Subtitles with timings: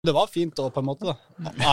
[0.00, 1.04] Det var fint òg, på en måte.
[1.10, 1.14] da.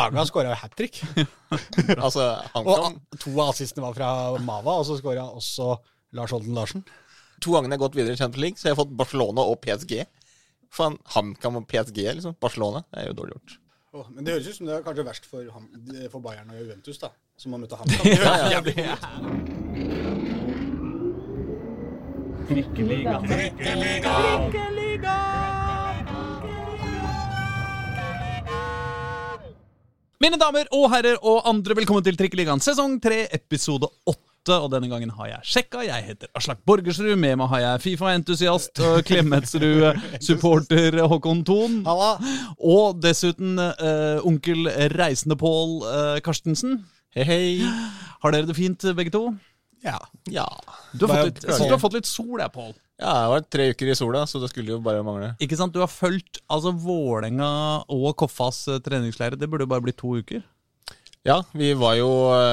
[0.03, 0.99] Aga skåra hat trick.
[2.05, 2.25] Altså,
[2.59, 4.09] Og to av assistene var fra
[4.43, 5.77] Mava, og så skåra også
[6.17, 6.83] Lars Holden Larsen.
[7.45, 9.61] To ganger jeg har gått videre i Champions League, så jeg har fått Barcelona og
[9.63, 10.01] PSG.
[10.75, 12.35] Faen, HamKam og PSG, liksom.
[12.43, 12.83] Barcelona.
[12.91, 13.55] Det er jo dårlig gjort.
[13.95, 15.69] Oh, men det høres ut som det er kanskje verst for, ham,
[16.11, 17.13] for Bayern og Juventus, da.
[17.39, 18.03] Som har møtt HamKam.
[18.03, 19.07] Det høres jævlig godt
[25.07, 25.26] ut.
[30.17, 34.55] Mine damer og herrer og andre, velkommen til Trikkeligaen sesong 3, episode 8.
[34.55, 35.83] Og denne gangen har jeg sjekka.
[35.85, 37.13] Jeg heter Aslak Borgersrud.
[37.21, 41.85] Med meg har jeg Fifa-entusiast Klemetsrud-supporter Håkon Thon.
[41.85, 44.65] Og dessuten uh, onkel
[44.97, 46.79] Reisende Pål uh, Karstensen.
[47.13, 47.61] Hei, hei.
[48.23, 49.27] Har dere det fint, begge to?
[49.87, 49.97] Ja.
[50.33, 50.47] Ja.
[50.91, 52.73] Du har, fått litt, jeg synes du har fått litt sol, jeg, Pål.
[52.99, 55.31] ja, jeg har vært tre uker i sola, så det skulle jo bare mangle.
[55.43, 55.73] Ikke sant?
[55.75, 57.49] Du har fulgt altså, Vålerenga
[57.95, 59.39] og Koffas eh, treningsleire.
[59.39, 60.43] Det burde jo bare bli to uker.
[61.27, 62.07] Ja, vi var jo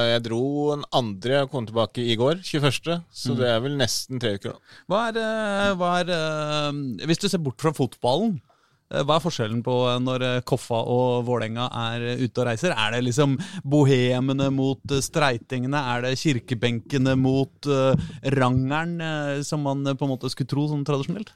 [0.09, 0.41] Jeg dro
[0.73, 4.55] den andre og kom tilbake i går, 21., så det er vel nesten tre uker.
[4.55, 4.81] da.
[4.91, 8.54] Hva er, eh, hva er eh, Hvis du ser bort fra fotballen, eh,
[9.03, 12.71] hva er forskjellen på eh, når eh, Koffa og Vålerenga er eh, ute og reiser?
[12.71, 13.37] Er det liksom
[13.67, 15.81] bohemene mot eh, streitingene?
[15.95, 20.67] Er det kirkebenkene mot eh, rangeren, eh, som man eh, på en måte skulle tro
[20.71, 21.33] sånn tradisjonelt?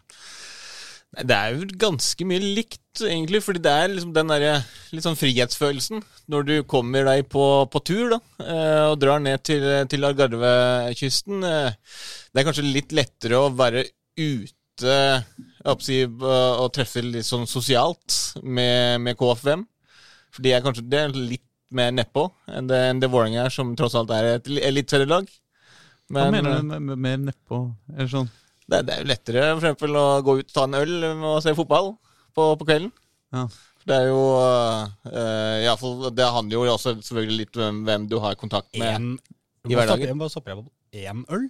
[1.10, 4.60] Det er jo ganske mye likt, egentlig, fordi det er liksom den der,
[4.94, 9.42] litt sånn frihetsfølelsen når du kommer deg på, på tur da, eh, og drar ned
[9.42, 11.42] til, til Algarvekysten.
[11.50, 11.98] eh,
[12.30, 13.88] Det er kanskje litt lettere å være
[14.20, 19.66] ute å si, og treffe litt sånn sosialt med, med KFM.
[20.34, 23.54] For de er kanskje det er litt mer nedpå enn det, enn det Vålerenga er,
[23.54, 25.30] som tross alt er et eliteserielag.
[26.10, 27.64] Hva mener eh, du med, med mer nedpå?
[27.96, 28.30] Eller sånn?
[28.70, 31.42] det, det er jo lettere for eksempel, å gå ut og ta en øl og
[31.46, 31.94] se fotball
[32.38, 32.92] på, på kvelden.
[33.36, 33.46] Ja.
[33.90, 38.20] Det er jo uh, i fall, Det handler jo også selvfølgelig litt om hvem du
[38.22, 38.90] har kontakt med.
[38.92, 40.20] En, I hverdagen.
[40.20, 41.48] Bare stopper jeg på én øl?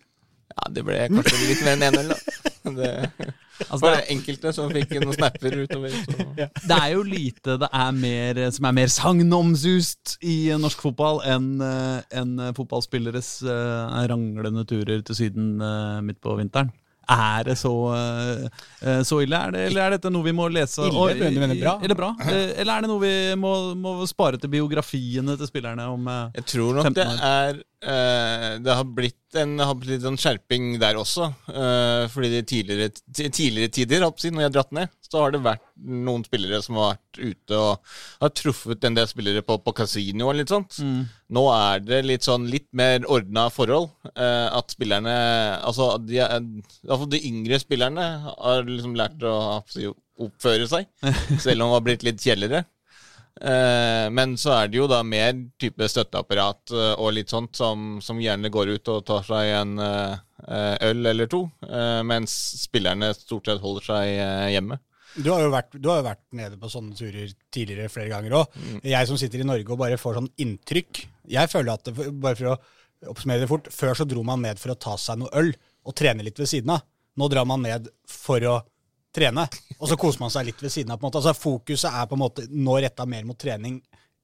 [0.53, 2.19] Ja, Det ble kanskje litt mer enn én øl, da.
[2.79, 5.91] Det Altså, det, er, enkelte som fikk noen snapper utover.
[5.91, 6.27] Så.
[6.39, 11.49] det er jo lite det er mer, som er mer sagnomsust i norsk fotball enn
[11.59, 16.71] en fotballspilleres uh, ranglende turer til Syden uh, midt på vinteren.
[17.09, 18.43] Er det så, eh,
[18.85, 20.85] eh, så ille, er det, eller er dette noe vi må lese?
[20.85, 21.79] Ille, og- men mener bra?
[21.81, 22.11] Eller bra?
[22.21, 26.13] Eh, Eller er det noe vi må, må spare til biografiene til spillerne om 15
[26.13, 26.31] år?
[26.35, 30.97] Jeg tror nok det er eh, Det har blitt en, har blitt en skjerping der
[30.99, 31.29] også.
[31.53, 35.63] eh, fordi de tidligere, tidligere tider, når jeg har dratt ned, så har det vært
[35.79, 40.27] noen spillere som har vært ute og har truffet en del spillere på, på kasino
[40.29, 40.79] og litt sånt.
[40.81, 41.05] Mm.
[41.37, 43.89] Nå er det litt sånn litt mer ordna forhold.
[44.15, 45.15] eh, at spillerne
[45.69, 49.61] Altså de, altså de yngre spillerne har liksom lært å
[50.19, 50.89] oppføre seg,
[51.45, 52.65] selv om de har blitt litt kjedeligere.
[53.39, 55.31] Eh, men så er det jo da mer
[55.61, 59.79] type støtteapparat eh, og litt sånt som, som gjerne går ut og tar seg en
[59.79, 61.43] eh, øl eller to,
[62.07, 64.11] mens spillerne stort sett holder seg
[64.53, 64.79] hjemme.
[65.19, 68.59] Du har, jo vært, du har vært nede på sånne turer tidligere flere ganger òg.
[68.87, 71.01] Jeg som sitter i Norge og bare får sånn inntrykk
[71.33, 74.61] Jeg føler at, det, bare for å oppsummere det fort, før så dro man ned
[74.61, 75.51] for å ta seg noe øl
[75.85, 76.85] og trene litt ved siden av.
[77.19, 78.59] Nå drar man ned for å
[79.15, 79.47] trene,
[79.79, 80.99] og så koser man seg litt ved siden av.
[80.99, 81.21] på en måte.
[81.21, 83.79] Altså Fokuset er på en måte nå retta mer mot trening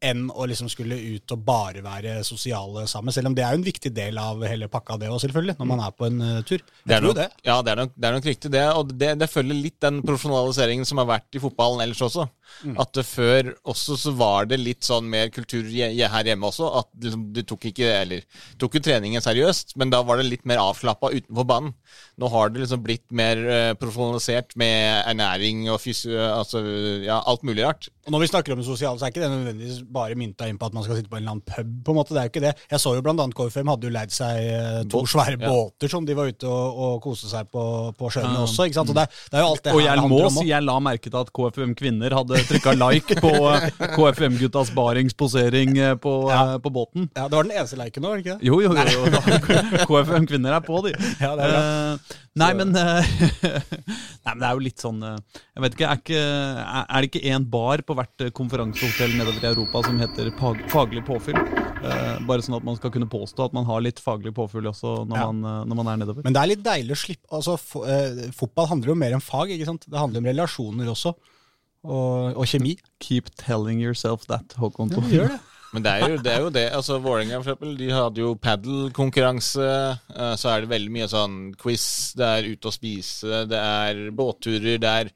[0.05, 3.13] enn å liksom skulle ut og bare være sosiale sammen.
[3.15, 5.69] Selv om det er jo en viktig del av hele pakka, det òg, selvfølgelig, når
[5.71, 6.61] man er på en eh, tur.
[6.61, 7.27] Jeg Det er nok, det.
[7.47, 8.65] Ja, det er, nok, det er nok riktig, det.
[8.75, 12.27] Og det, det følger litt den profesjonaliseringen som har vært i fotballen ellers også.
[12.63, 12.75] Mm.
[12.79, 16.69] At før også så var det litt sånn mer kultur her hjemme også.
[16.81, 18.25] At liksom, du tok ikke Eller
[18.61, 21.73] tok jo treningen seriøst, men da var det litt mer avslappa utenfor banen.
[22.21, 26.15] Nå har det liksom blitt mer eh, profesjonalisert med ernæring og fysio...
[26.25, 26.61] Altså,
[27.05, 27.89] ja, alt mulig rart.
[28.05, 30.59] Og når vi snakker om det sosiale, så er ikke det nødvendigvis bare mynta inn
[30.59, 31.71] på at man skal sitte på en eller annen pub.
[31.85, 32.53] på en måte, det er jo ikke det.
[32.71, 35.51] Jeg så jo annet KFM hadde jo leid seg eh, to Båt, svære ja.
[35.51, 37.63] båter som de var ute og, og koste seg på,
[37.97, 38.67] på sjøen med også.
[38.67, 38.91] ikke sant?
[38.91, 40.47] Så det, det er jo alt det Og her jeg det må handler om si
[40.51, 45.95] jeg la merke til at KFM kvinner hadde trykka like på eh, KFM-guttas baringsposering eh,
[46.01, 46.43] på, ja.
[46.61, 47.09] på båten.
[47.15, 48.49] Ja, Det var den eneste liken nå, var det ikke det?
[48.49, 48.83] Jo, jo, jo.
[48.95, 49.05] jo.
[49.15, 50.95] da- KFM kvinner er på, de.
[51.25, 52.15] Ja, det er bra.
[52.35, 52.73] Nei, men
[54.25, 56.23] Nei, men det er jo litt sånn Jeg vet ikke, er, ikke,
[56.83, 60.31] er det ikke én bar på hvert eh, konferansehotell nedover i Europa som heter
[60.71, 61.37] faglig påfyll?
[61.85, 65.05] Eh, bare sånn at man skal kunne påstå at man har litt faglig påfyll også
[65.07, 65.31] når, Ja.
[65.31, 66.23] man, eh, når man er nedover.
[66.25, 67.55] Men det er litt deilig å slippe altså,
[67.85, 69.49] eh, Fotball handler jo mer om fag.
[69.53, 69.85] ikke sant?
[69.89, 71.13] Det handler om relasjoner også.
[71.85, 72.77] Og, og kjemi.
[72.99, 74.89] Keep telling yourself that, Håkon.
[74.89, 75.39] Ja, gjør det.
[75.75, 76.31] Men det er jo det.
[76.31, 76.65] Er jo det.
[76.77, 79.69] Altså, Vålerenga hadde jo padelkonkurranse.
[80.07, 84.01] Uh, så er det veldig mye sånn quiz, det er ute å spise, det er
[84.15, 85.11] båtturer, det er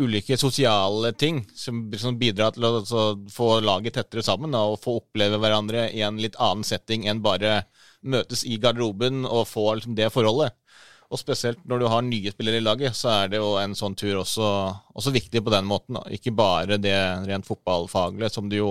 [0.00, 4.80] ulike sosiale ting som, som bidrar til å altså, få laget tettere sammen da, og
[4.82, 7.62] få oppleve hverandre i en litt annen setting enn bare
[8.00, 10.56] møtes i garderoben og få liksom, det forholdet.
[11.10, 13.96] Og spesielt når du har nye spillere i laget, så er det jo en sånn
[13.98, 14.46] tur også,
[14.94, 15.98] også viktig på den måten.
[15.98, 16.04] Da.
[16.14, 16.94] Ikke bare det
[17.26, 18.70] rent fotballfaglige, som du jo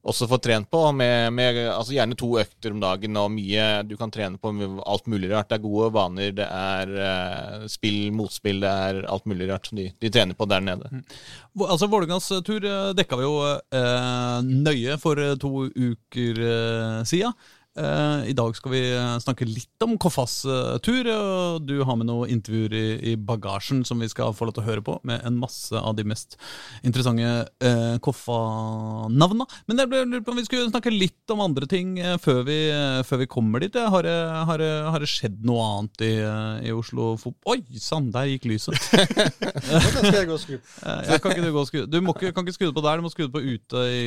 [0.00, 3.96] også får trent på, med, med altså gjerne to økter om dagen og mye du
[4.00, 4.52] kan trene på
[4.88, 5.50] alt mulig rart.
[5.50, 9.90] Det er gode vaner, det er uh, spill, motspill, det er alt mulig rart de,
[10.00, 10.88] de trener på der nede.
[10.88, 11.04] Mm.
[11.66, 17.34] Altså Vålerengas tur eh, dekka vi jo uh, nøye for to uker uh, sia.
[17.78, 21.06] Uh, I dag skal vi eh, snakke litt om Koffas uh, tur.
[21.06, 24.64] og Du har med noen intervjuer i, i, bagasjen som vi skal få lov til
[24.64, 26.34] å høre på, med en masse av de mest
[26.82, 27.46] interessante
[28.02, 29.46] Koffa-navna.
[29.70, 32.58] Men jeg lurer på om vi skulle snakke litt om andre ting før vi,
[33.06, 33.76] før, vi, kommer dit.
[33.78, 34.16] Har det,
[34.48, 36.12] har, det, har det, skjedd noe annet i,
[36.66, 37.60] i Oslo fotball?
[37.60, 38.78] Oi sann, der gikk lyset!
[39.94, 42.32] skal jeg gå og skru ja, kan ikke du gå og skru Du må ikke,
[42.34, 44.02] kan ikke skru det på der, du må skru det på ute i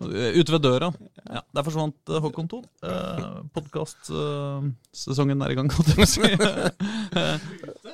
[0.00, 0.88] Ute ved døra.
[1.28, 2.62] Ja, Der forsvant uh, Håkon Thon.
[2.82, 5.68] Eh, Podkastsesongen uh, er i gang.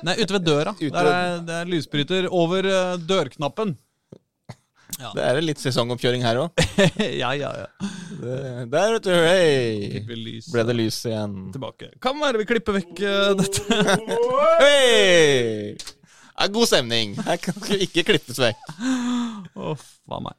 [0.07, 0.71] Nei, ute ved døra.
[0.77, 3.75] Ute der er, det er lysbryter over uh, dørknappen.
[4.97, 5.11] Ja.
[5.13, 6.49] Det er litt sesongoppkjøring her òg.
[7.21, 7.67] ja, ja, ja.
[8.71, 9.11] der, vet du.
[9.11, 10.01] Hei!
[10.07, 11.33] Ble det lys igjen.
[11.53, 11.87] Tilbake.
[12.01, 12.95] Kan være vi klipper vekk
[13.43, 13.61] dette.
[14.63, 15.75] Hei!
[15.75, 17.07] Det er god stemning.
[17.27, 18.59] Her kan ikke klippes vekk.
[19.57, 20.35] Uff a meg.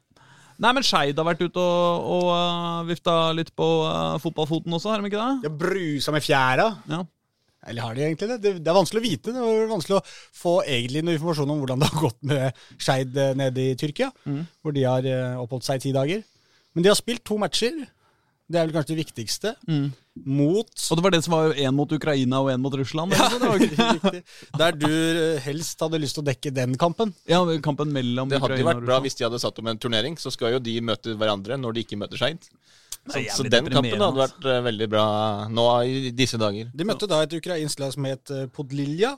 [0.59, 4.91] Nei, men Skeid har vært ute og, og uh, vifta litt på uh, fotballfoten også,
[4.91, 5.45] har de ikke det?
[5.45, 6.67] De har Brusa med fjæra.
[6.91, 7.05] Ja.
[7.69, 8.39] Eller har de egentlig det?
[8.43, 8.53] det?
[8.65, 9.35] Det er vanskelig å vite.
[9.35, 10.03] Det er vanskelig å
[10.41, 14.11] få egentlig noe informasjon om hvordan det har gått med Skeid uh, nede i Tyrkia,
[14.27, 14.43] mm.
[14.63, 15.09] hvor de har
[15.45, 16.27] oppholdt seg i ti dager.
[16.75, 17.79] Men de har spilt to matcher.
[18.49, 19.51] Det er vel kanskje det viktigste.
[19.69, 19.91] Mm.
[20.25, 23.13] Mot Og det var det som var én mot Ukraina og én mot Russland?
[23.13, 24.23] Ja, det var riktig.
[24.57, 27.13] Der du eh, helst hadde lyst til å dekke den kampen.
[27.29, 28.41] Ja, kampen mellom Ukraina og Russland.
[28.41, 30.17] Det hadde jo vært bra hvis de hadde satt om en turnering.
[30.19, 32.49] Så skal jo de møte hverandre når de ikke møter seint.
[33.09, 35.07] Så, så, den kampen hadde vært uh, veldig bra
[35.53, 36.73] nå i disse dager.
[36.75, 39.15] De møtte da et ukrainsk lag som het uh, Podlilja,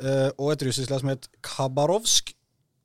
[0.00, 2.34] uh, og et russisk lag som het Khabarovsk.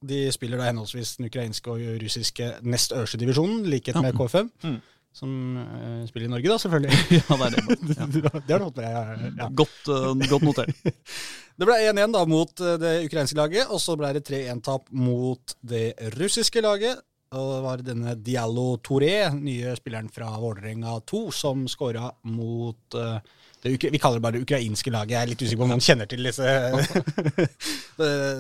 [0.08, 4.50] De spiller da henholdsvis den ukrainske og russiske nest øverste divisjonen, likhet med KFM.
[4.64, 4.80] Mm.
[5.12, 6.92] Som uh, spiller i Norge, da, selvfølgelig.
[7.20, 7.62] ja, det er det.
[8.00, 8.08] Ja.
[8.48, 9.48] det har du fått med ja.
[9.62, 10.92] godt, uh, godt notert.
[11.60, 15.56] det ble 1-1 da mot uh, det ukrainske laget, og så ble det 3-1-tap mot
[15.68, 15.86] det
[16.16, 17.04] russiske laget.
[17.36, 23.72] Og det var denne Diallo Touré, nye spilleren fra Vålerenga 2, som skåra mot det,
[23.72, 25.14] Vi kaller det bare det ukrainske laget.
[25.16, 26.44] Jeg er litt usikker på om noen kjenner til disse,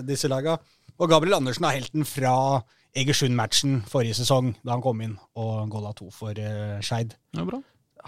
[0.09, 0.57] disse laga.
[0.99, 2.35] Og Gabriel Andersen er helten fra
[2.97, 7.15] Egersund-matchen forrige sesong, da han kom inn og golla to for uh, Skeid.
[7.37, 7.45] Ja,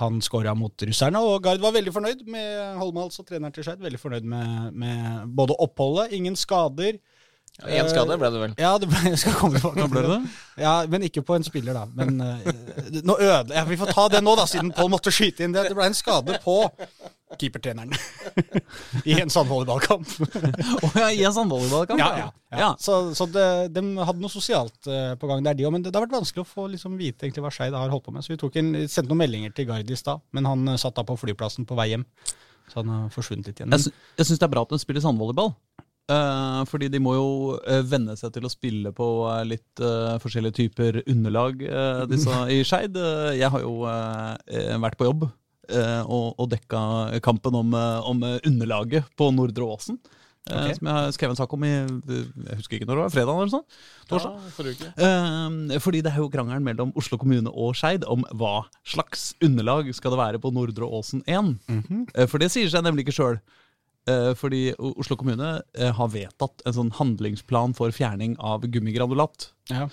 [0.02, 3.84] han skåra mot russerne, og Gard var veldig fornøyd med Holmhals og treneren til Skeid.
[3.84, 6.98] Veldig fornøyd med, med, både oppholdet, ingen skader.
[7.62, 8.54] Én skade ble det vel?
[8.58, 9.86] Ja, det ble, skal komme tilbake.
[9.92, 10.20] ble det?
[10.64, 11.86] Ja, Men ikke på en spiller, da.
[11.94, 15.46] Men uh, nå øde, ja, Vi får ta det nå, da, siden Pål måtte skyte
[15.46, 15.68] inn det.
[15.70, 16.58] Det ble en skade på
[17.40, 17.94] keepertreneren
[19.10, 20.10] i en sandvolleyballkamp.
[20.84, 22.02] oh, ja, I en sandvolleyballkamp?
[22.02, 22.60] Ja, ja, ja.
[22.60, 22.72] ja.
[22.80, 25.76] Så, så det, de hadde noe sosialt uh, på gang der, de òg.
[25.78, 28.08] Men det, det, har vært vanskelig å få liksom, vite egentlig hva Skeid har holdt
[28.10, 28.26] på med.
[28.26, 30.98] Så vi tok en, sendte noen meldinger til Gard i stad, men han uh, satt
[30.98, 32.06] da på flyplassen på vei hjem.
[32.72, 33.74] Så han har forsvunnet litt igjen.
[33.78, 35.54] Jeg, sy jeg syns det er bra at de spiller sandvolleyball.
[36.12, 37.28] Uh, fordi de må jo
[37.64, 39.80] uh, venne seg til å spille på uh, litt
[40.24, 41.64] forskjellige typer underlag,
[42.12, 42.98] disse i Skeid.
[43.38, 43.88] jeg har jo
[44.84, 46.82] vært på jobb og, og, dekka
[47.24, 49.98] kampen om, om underlaget på Nordre Åsen.
[50.44, 50.74] Okay.
[50.76, 53.38] Som jeg har skrevet en sak om i jeg husker ikke når det var, fredag
[53.40, 53.64] eller sånn.
[54.10, 54.82] Torsdag.
[55.00, 59.88] Ja, fordi det er jo krangelen mellom Oslo kommune og Skeid om hva slags underlag
[59.96, 61.56] skal det være på Nordre Åsen 1.
[61.72, 62.28] Mm -hmm.
[62.28, 63.40] For det sier seg nemlig ikke sjøl.
[64.10, 69.52] Eh, fordi Oslo kommune eh, har vedtatt en sånn handlingsplan for fjerning av gummigranulat.
[69.72, 69.88] Ja.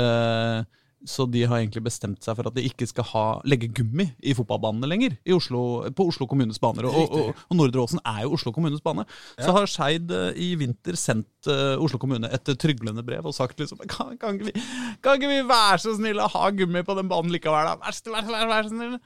[0.00, 0.64] Eh,
[1.04, 4.32] så de har egentlig bestemt seg for at de ikke skal ha, legge gummi i
[4.36, 5.16] fotballbanene lenger.
[5.36, 5.62] Oslo,
[5.96, 6.88] på Oslo kommunes baner.
[6.88, 9.04] Og, og, og Nordre Åsen er jo Oslo kommunes bane.
[9.36, 9.42] Ja.
[9.44, 11.50] Så har Skeid i vinter sendt
[11.84, 14.64] Oslo kommune et tryglende brev og sagt liksom kan, kan, ikke vi,
[15.04, 17.76] kan ikke vi være så snille å ha gummi på den banen likevel, da?
[17.84, 18.98] Vær, vær, vær, vær så snill.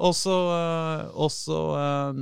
[0.00, 0.36] Og så,
[1.52, 2.12] uh,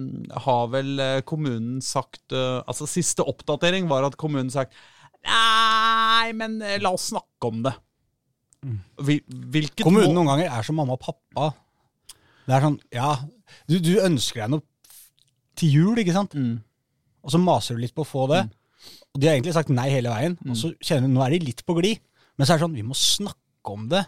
[0.44, 4.74] har vel eh, kommunen sagt Altså, siste oppdatering var at kommunen sagt
[5.20, 7.74] Nei, men la oss snakke om det.
[8.64, 8.78] Mm.
[9.52, 11.50] Hvilket Kommunen noen ganger er som mamma og pappa.
[12.46, 13.10] Det er sånn Ja,
[13.68, 14.64] du, du ønsker deg noe
[15.60, 16.34] til jul, ikke sant?
[16.34, 16.56] Mm.
[17.20, 18.46] Og så maser du litt på å få det.
[18.48, 18.56] Mm.
[19.10, 20.38] Og de har egentlig sagt nei hele veien.
[20.46, 22.00] Og så kjenner du nå er de litt på glid.
[22.38, 24.06] Men så er det sånn Vi må snakke om det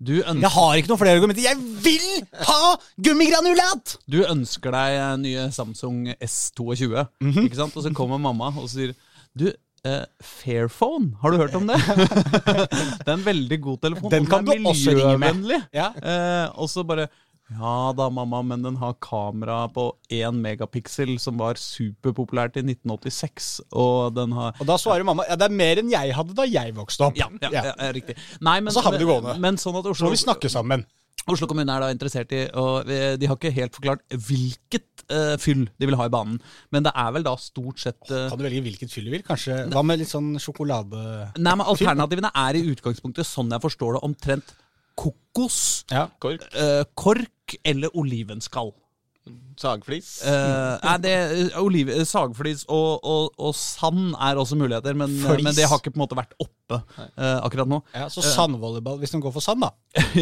[0.00, 1.42] Du, ønsker, Jeg har ikke noen flere argumenter.
[1.44, 3.96] Jeg vil ha gummigranulat!
[4.10, 7.44] du ønsker deg eh, nye Samsung S22, Mhm.
[7.48, 7.76] ikke sant?
[7.76, 8.94] Og så kommer mamma og sier
[9.36, 9.50] Du,
[9.84, 11.76] eh, Fairphone, har du hørt om det?
[13.04, 14.10] det er en veldig god telefon.
[14.10, 15.34] Den og kan er du også ringe med.
[15.34, 15.60] miljøvennlig.
[15.76, 15.90] Ja.
[16.00, 17.08] Eh, og så bare
[17.50, 23.50] Ja da, mamma, men den har kamera på én megapiksel, som var superpopulært i 1986.
[23.74, 26.46] Og den har Og da svarer mamma ja, det er mer enn jeg hadde da
[26.46, 27.18] jeg vokste opp.
[27.18, 27.66] Ja, ja, ja.
[27.74, 28.16] ja riktig.
[28.38, 29.34] Nei, men, Så har vi det gående.
[29.34, 30.86] Men, men sånn at Så må vi snakke sammen.
[31.28, 35.66] Oslo kommune er da interessert i Og de har ikke helt forklart hvilket uh, fyll
[35.78, 36.38] de vil ha i banen.
[36.72, 39.26] Men det er vel da stort sett uh, Kan du velge hvilket fyll du vil?
[39.26, 41.02] Kanskje, Hva med litt sånn sjokolade...
[41.36, 44.54] Nei, men Alternativene er i utgangspunktet, sånn jeg forstår det, omtrent
[44.98, 46.08] kokos, Ja.
[46.22, 48.72] Kork, Uh, kork eller olivenskall.
[49.60, 50.22] sagflis.
[50.24, 51.10] Uh, nei, det,
[51.60, 56.00] oliv, sagflis og, og, og sand er også muligheter, men, men det har ikke på
[56.00, 57.82] en måte vært oppe uh, akkurat nå.
[57.94, 59.70] Ja, Så sandvolleyball, hvis de går for sand, da.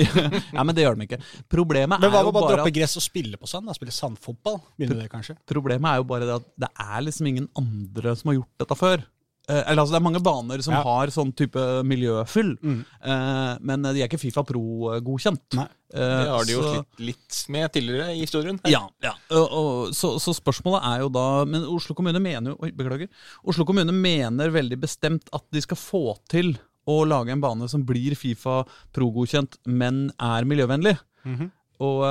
[0.56, 1.20] ja, men det gjør de ikke.
[1.48, 3.70] Problemet Men hva med bare å droppe gress og spille på sand?
[3.70, 3.76] da?
[3.78, 4.58] Spille sandfotball?
[4.76, 5.38] Begynner det kanskje?
[5.48, 8.78] problemet er jo bare det at det er liksom ingen andre som har gjort dette
[8.82, 9.06] før.
[9.48, 10.82] Eh, eller altså Det er mange baner som Ja.
[10.82, 12.84] har sånn type miljøfyll, Mm.
[13.02, 15.54] eh, men de er ikke Fifa Pro-godkjent.
[15.56, 15.64] Nei.
[15.94, 18.60] Eh, Det har de jo så- slitt litt med tidligere i historien.
[18.66, 19.14] Ja, ja.
[19.30, 23.08] Og, og, så, så spørsmålet er jo da Men Oslo kommune mener jo Oi, beklager.
[23.46, 27.82] Oslo kommune mener veldig bestemt at de skal få til å lage en bane som
[27.84, 30.98] blir Fifa Pro-godkjent, men er miljøvennlig.
[31.24, 31.50] Mhm.
[31.80, 32.04] Og,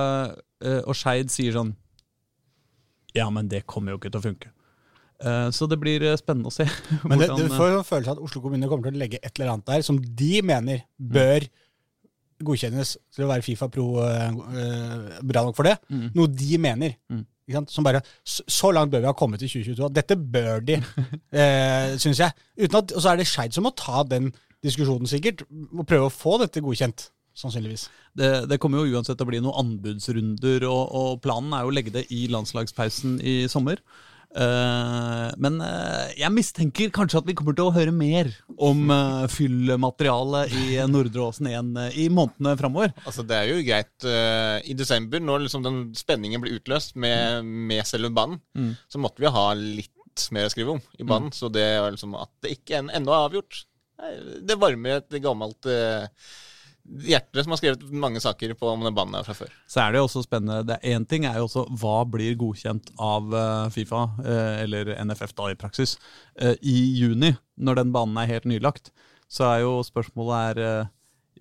[0.63, 1.75] eh, og Skeid sier sånn
[3.15, 4.47] Ja, men det kommer jo ikke til å funke.
[5.17, 6.67] Eh, Så det blir eh, spennende å se.
[7.09, 9.21] Men det, du får jo en følelse av at Oslo kommune kommer til å legge
[9.21, 11.47] et eller annet der som de mener bør
[12.45, 14.29] godkjennes til å være Fifa Pro eh,
[14.61, 15.77] eh, bra nok for det.
[15.89, 16.07] Mm.
[16.17, 16.97] Noe de mener.
[17.09, 17.23] Mm.
[17.47, 17.73] Ikke sant?
[17.73, 20.77] Som bare, så, langt bør vi ha kommet i 2022 at dette bør de,
[21.41, 22.35] eh, syns jeg.
[22.59, 24.33] Uten at, og så er det Skeid som må ta den
[24.65, 27.09] diskusjonen, sikkert, og prøve å få dette godkjent.
[27.37, 27.83] Sannsynligvis.
[28.17, 31.69] det, det kommer jo uansett til å bli noen anbudsrunder, og, og planen er jo
[31.69, 33.77] å legge det i landslagspausen i sommer.
[34.35, 38.27] Eh, men eh, jeg mistenker kanskje at vi kommer til å høre mer
[38.59, 42.91] om uh, fyllmaterialet i Nordre Åsen igjen eh, i månedene framover.
[43.07, 44.07] Altså Det er jo greit
[44.67, 48.73] I desember, når liksom den spenningen blir utløst med, med selve banen, Mm.
[48.89, 51.29] så måtte vi ha litt mer å skrive om i banen.
[51.35, 53.59] Så det er liksom at det ikke en, ennå er avgjort,
[54.45, 56.07] det varmer et gammelt eh,
[56.87, 59.51] hjerte som har skrevet mange saker på om den banen her fra før.
[59.69, 60.65] Så er det jo også spennende.
[60.67, 65.35] Det Én ting er jo også hva blir godkjent av eh, Fifa, eh, eller NFF
[65.37, 65.97] da i praksis,
[66.39, 68.91] eh, i juni, når den banen er helt nylagt.
[69.27, 70.93] Så er jo spørsmålet er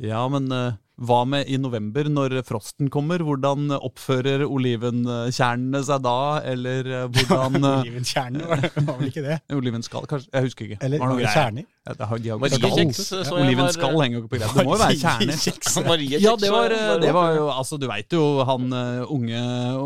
[0.03, 0.50] Ja, men
[0.97, 3.21] hva med i november, når frosten kommer?
[3.21, 6.17] Hvordan oppfører olivenkjernene seg da?
[6.49, 9.38] Eller eh, hvordan eh, Olivenkjernene, var, det- var vel ikke det?
[9.61, 10.31] Olivenskall, kanskje?
[10.33, 10.79] Jeg husker ikke.
[10.87, 11.67] Eller Var det noe var kjerner?
[11.87, 14.55] Ja, det har, de har Olivenskall henger jo ikke på greip.
[14.57, 16.17] Det må jo være kjerner.
[16.19, 16.73] Ja, det var,
[17.05, 19.43] det var jo Altså, du veit jo han eh, unge,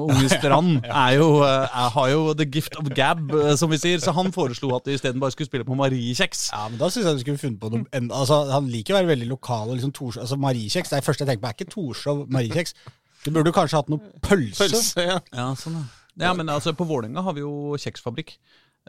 [0.06, 3.26] unge Strand er jo, er, har jo the gift of gab,
[3.60, 4.00] som vi sier.
[4.00, 6.46] Så han foreslo at de isteden bare skulle spille på Mariekjeks.
[6.54, 9.12] Ja, men da synes jeg du skulle funnet på noe altså, Han liker å være
[9.12, 9.68] veldig lokal.
[9.68, 12.76] og liksom Tors, altså Mariekjeks, er det første jeg tenker på, er ikke Torshov Mariekjeks.
[13.24, 14.62] Du burde kanskje hatt noe pølse.
[14.62, 15.18] Pølse, ja.
[15.36, 15.80] Ja, sånn
[16.20, 16.32] ja.
[16.36, 18.36] men altså, på Vålerenga har vi jo kjeksfabrikk.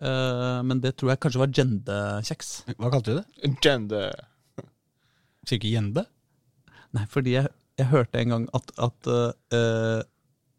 [0.01, 2.51] Uh, men det tror jeg kanskje var Gjende-kjeks.
[2.77, 3.51] Hva kalte du det?
[3.63, 4.15] Gender.
[5.43, 6.05] Sier ikke Gjende?
[6.95, 10.01] Nei, fordi jeg, jeg hørte en gang at, at eh,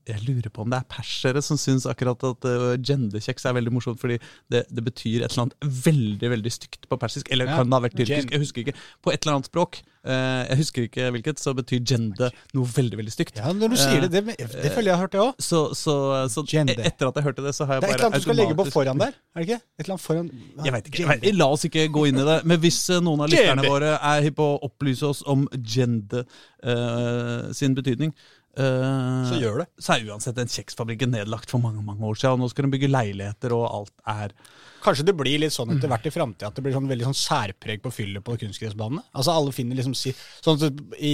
[0.09, 3.73] Jeg lurer på om det er persere som syns akkurat at uh, gendekjeks er veldig
[3.76, 4.16] morsomt, fordi
[4.50, 7.30] det, det betyr et eller annet veldig veldig stygt på persisk.
[7.30, 8.32] Eller Ja, kan det ha vært tyrkisk?
[8.35, 8.75] Jeg husker ikke.
[9.04, 9.78] På et eller annet språk,
[10.09, 13.38] uh, jeg husker ikke hvilket, så betyr gende noe veldig veldig stygt.
[13.38, 15.32] Ja, når du sier det, det, det føler jeg har hørt det òg.
[15.38, 15.97] Så, så,
[16.35, 16.75] så Gende.
[16.75, 18.23] e- etter at jeg hørte det, så har jeg bare Det er et eller annet
[18.23, 19.61] du skal legge på foran der, er det ikke?
[19.78, 20.30] Et eller annet foran
[20.66, 21.06] Jeg vet ikke.
[21.23, 22.38] Jeg- La oss ikke gå inn i det.
[22.44, 26.25] Men hvis eh, noen av lytterne våre er hypp på å opplyse oss om gende
[26.66, 28.12] uh, sin betydning,
[28.56, 29.66] eh, Så gjør det.
[29.78, 32.32] så er uansett den kjeksfabrikken nedlagt for mange mange år siden.
[32.37, 34.35] og Nå skal de bygge leiligheter, og alt er
[34.82, 37.14] Kanskje det blir litt sånn etter hvert i framtida at det blir sånn veldig sånn
[37.14, 39.04] særpreg på fyllet på kunstgressbanene.
[39.14, 40.11] Altså alle finner liksom si,
[40.42, 41.12] sånn at I,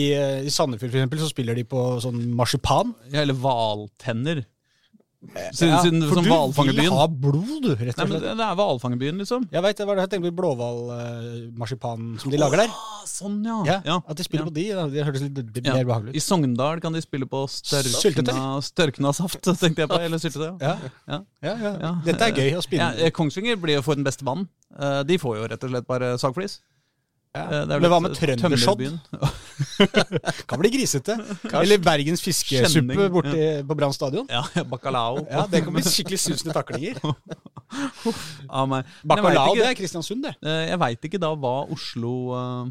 [0.49, 2.95] i Sandefjord for eksempel, så spiller de på sånn marsipan.
[3.13, 4.41] ja, Eller hvaltenner.
[5.19, 6.03] Siden, Ja, siden,
[6.55, 9.49] for du vil ha blod, du, rett Nei, men det, det er hvalfangerbyen, liksom.
[9.51, 12.71] Jeg veit det var det jeg tenkte på blåhvalmarsipan som de lager der.
[12.71, 13.57] Oh, sånn, ja.
[13.67, 13.97] Ja, ja.
[14.07, 14.67] At de spiller på de.
[14.95, 16.23] Det høres litt, mer behagelig I.
[16.23, 19.99] Sogndal kan de spille på størkna, størkna saft, tenkte jeg på.
[20.07, 20.55] Eller syltetøy.
[20.63, 20.77] Ja.
[21.11, 21.21] Ja.
[21.43, 21.75] Ja, ja.
[21.83, 21.93] Ja.
[22.07, 22.89] Dette er gøy å spille.
[23.03, 24.47] eh, Kongsvinger blir jo for den beste banen.
[24.79, 26.61] Eh, De får jo rett og slett bare sagflis.
[27.39, 27.45] Ja.
[27.61, 28.97] Eh, det Men hva med tømmerbyen.
[30.51, 31.17] Kan bli grisete.
[31.53, 34.27] Eller Bergens fiskesuppe Skjenning, borti på Brann stadion.
[34.33, 35.23] Ja, bacalao.
[35.31, 36.99] Ja, Det kan bli skikkelig susende taklinger.
[37.69, 40.35] Men Bacalao, det er Kristiansund, det.
[40.43, 42.71] eh, Jeg veit ikke da hva Oslo eh,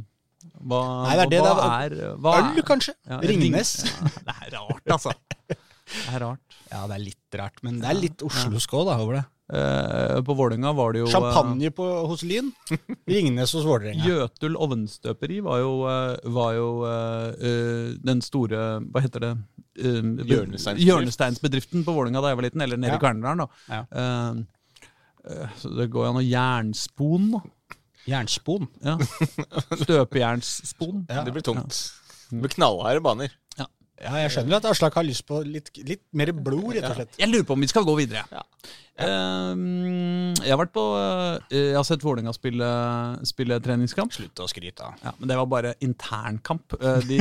[0.65, 2.93] Hva, Nei, det er det, hva det er, hva Øl, kanskje?
[3.09, 3.71] Ja, Ringnes?
[3.86, 5.13] Ja, det er rart, altså.
[5.88, 6.55] Det er rart.
[6.67, 9.25] Ja, det er litt rart, men det er litt oslosk òg, da, over det.
[9.47, 12.49] Eh, på Vålerenga var det jo eh, Champagne på, hos Lyn.
[13.07, 14.03] Ringnes hos Vålerenga.
[14.03, 19.31] Jøtul ovnstøperi var jo, eh, var jo eh, eh, den store Hva heter det?
[19.79, 20.27] Eh, be-
[20.83, 22.99] Hjørnesteinsbedriften på Vålerenga da jeg var liten, eller nede Ja.
[22.99, 23.45] i Kværndalen.
[23.45, 23.47] da.
[23.71, 23.81] Ja.
[24.01, 27.29] Eh, eh, så det går jo an å jernspon.
[28.07, 28.67] Jernspon.
[28.83, 28.97] Ja.
[29.83, 31.05] Støpejernsspon.
[31.09, 31.23] Ja.
[31.23, 31.79] Det blir tungt.
[32.29, 33.31] Det blir knallharde baner.
[33.97, 37.17] Ja, jeg skjønner at Aslak har lyst på litt, litt mer blod, rett og slett.
[37.17, 38.27] Jeg lurer på om vi skal gå videre.
[38.29, 38.43] Ja.
[38.97, 42.69] Uh, jeg har vært på uh, Jeg har sett Vålerenga spille,
[43.29, 44.13] spille treningskamp.
[44.13, 44.89] Slutt å skryte.
[45.03, 46.77] Ja, men det var bare internkamp.
[46.81, 47.19] Uh, De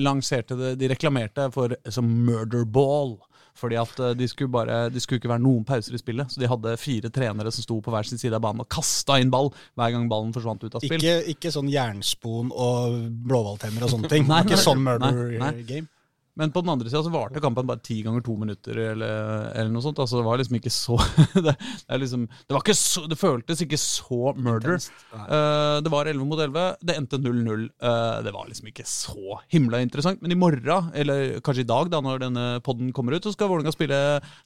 [0.00, 3.18] lanserte det, de reklamerte for som murder ball.
[3.56, 6.28] Fordi at de skulle bare de skulle ikke være noen pauser i spillet.
[6.28, 9.16] Så de hadde fire trenere som sto på hver sin side av banen og kasta
[9.16, 9.48] inn ball
[9.80, 11.00] hver gang ballen forsvant ut av spill.
[11.00, 14.28] Ikke, ikke sånn jernspon og blåhvaltenner og sånne ting.
[14.32, 15.54] Nei, ikke nei, sånn nei, murder nei.
[15.64, 15.88] game.
[16.36, 19.72] Men på den andre sida så varte kampen bare ti ganger to minutter, eller, eller
[19.72, 20.00] noe sånt.
[20.02, 20.98] Altså det var liksom ikke så
[21.46, 24.78] Det, det, liksom, det, var ikke så, det føltes ikke så murder.
[25.14, 26.66] Uh, det var 11 mot 11.
[26.84, 27.66] Det endte 0-0.
[27.80, 30.20] Uh, det var liksom ikke så himla interessant.
[30.24, 33.50] Men i morgen, eller kanskje i dag, da når denne podden kommer ut, så skal
[33.50, 34.00] Vålerenga spille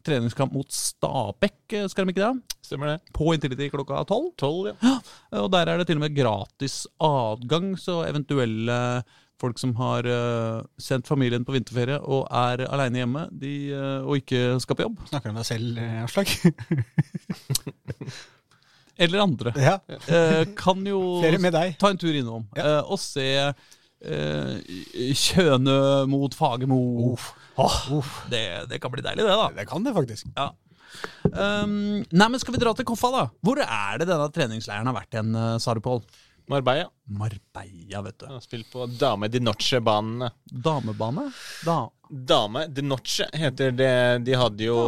[0.06, 2.56] treningskamp mot Stabæk, eh, skal de ikke det?
[2.66, 2.98] Stemmer det?
[3.16, 4.04] På Intility klokka.
[4.06, 4.98] Tolv, ja.
[5.40, 9.02] Og der er det til og med gratis adgang, så eventuelle
[9.40, 14.20] folk som har uh, sendt familien på vinterferie og er aleine hjemme de, uh, og
[14.20, 16.28] ikke skal på jobb, Snakker du om deg selv, eh, Aslak?
[19.04, 19.76] eller andre, ja.
[20.06, 21.20] Uh, kan jo
[21.80, 22.80] ta en tur innom Ja.
[22.84, 23.28] og se
[24.00, 25.74] Kjøne
[26.08, 26.78] mot Fagermo.
[27.60, 29.50] Åh, det, det kan bli deilig, det, da.
[29.58, 30.30] Det kan det faktisk.
[30.38, 30.46] Ja.
[31.28, 33.26] Um, nei, men Skal vi dra til Koffa, da?
[33.44, 36.00] Hvor er det denne treningsleiren har vært igjen, Sarupol?
[36.00, 36.29] Pål?
[36.50, 36.88] Marbella.
[37.06, 38.26] Marbella, vet du.
[38.26, 40.32] Har spilt på Dame di Noche-banene.
[40.50, 41.28] Damebane?
[41.66, 41.84] Da.
[42.10, 44.24] Dame di Noche heter det.
[44.26, 44.78] De hadde jo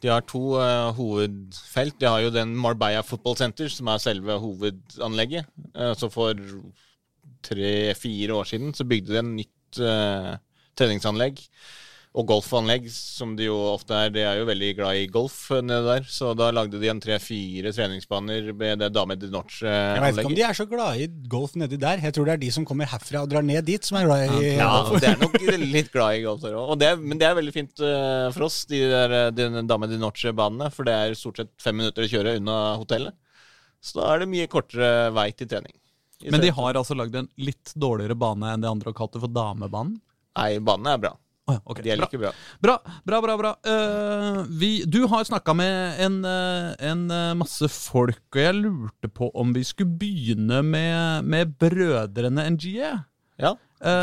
[0.00, 1.98] De har to uh, hovedfelt.
[2.00, 5.50] De har jo den Marbella Football Center, som er selve hovedanlegget.
[5.76, 6.40] Uh, så for
[7.44, 10.34] tre-fire år siden så bygde de en nytt uh,
[10.76, 11.44] treningsanlegg.
[12.18, 14.08] Og golfanlegg, som de jo ofte er.
[14.10, 16.08] De er jo veldig glad i golf eh, nede der.
[16.10, 19.94] Så da lagde de en tre-fire treningsbaner med det Dame de Norge-anlegget.
[19.94, 22.02] Jeg vet ikke om de er så glade i golf nedi der.
[22.02, 24.34] Jeg tror det er de som kommer herfra og drar ned dit, som er glad
[24.40, 24.98] i Ja, golf.
[25.04, 26.74] det er nok litt glad i golf der òg.
[27.04, 30.72] Men det er veldig fint eh, for oss, de der eh, de Dame de Norge-banene.
[30.74, 33.14] For det er stort sett fem minutter å kjøre unna hotellet.
[33.78, 35.76] Så da er det mye kortere vei til trening.
[36.26, 39.22] Men de har altså lagd en litt dårligere bane enn de andre og kalt det
[39.22, 39.94] for damebanen?
[40.36, 41.14] Nei, banen er bra.
[41.50, 41.84] Oh, ja, okay.
[41.84, 42.06] De er bra.
[42.06, 42.32] like bra.
[42.62, 43.36] bra, bra, bra.
[43.40, 43.52] bra.
[43.66, 49.10] Uh, vi, du har snakka med en, eh, en eh, masse folk, og jeg lurte
[49.12, 52.92] på om vi skulle begynne med, med brødrene NGE.
[53.40, 53.94] Ja, det...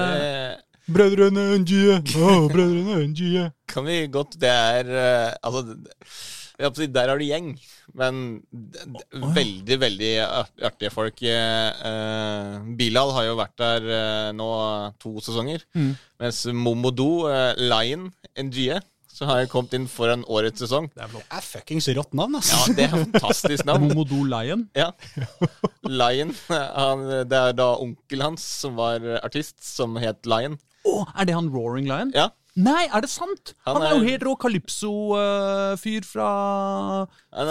[0.58, 3.50] Uh, Brødrene NGE, Oh, brødrene NGE.
[3.68, 5.76] kan vi godt Det er uh, Altså,
[6.58, 7.52] det- der har du gjeng.
[7.94, 8.42] Men
[9.12, 11.22] veldig, veldig art- artige folk.
[11.22, 14.48] Eh, eh, Bilal har jo vært der eh, nå
[15.00, 15.64] to sesonger.
[15.76, 15.96] Mm.
[16.20, 18.80] Mens Momodou, eh, Lion, NGE,
[19.18, 20.92] så har jeg kommet inn for en årets sesong.
[20.94, 22.52] Det er fuckings rått navn, ass.
[22.54, 23.88] Ja, det er fantastisk navn.
[23.88, 24.68] Momodo Lion.
[24.78, 24.92] Ja.
[25.88, 26.36] Lion.
[26.50, 30.60] Han, det er da onkelen hans som var artist, som het Lion.
[30.86, 32.12] Å, er det han Roaring Lion?
[32.16, 32.30] Ja.
[32.58, 33.52] Nei, er det sant?
[33.68, 36.30] Han, Han er jo helt rå Calypso-fyr fra,
[37.30, 37.42] fra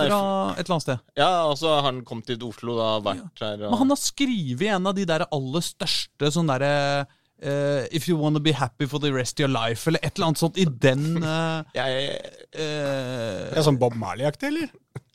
[0.56, 1.04] et eller annet sted.
[1.18, 3.62] Ja, altså, han kom til Oslo da, vært her.
[3.68, 8.16] Men han har skrevet en av de der aller største sånn derre Uh, If you
[8.16, 10.64] wanna be happy for the rest of your life, eller et eller annet sånt i
[10.64, 12.06] den uh, Jeg,
[12.56, 14.70] uh, Det er sånn Bob Marley-aktig, eller?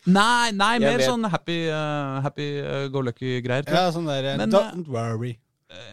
[0.05, 1.57] Nei, nei, mer vet- sånn happy,
[2.21, 2.45] happy
[2.93, 3.65] go lucky-greier.
[3.65, 5.39] Ja, sånn der Men, Don't worry.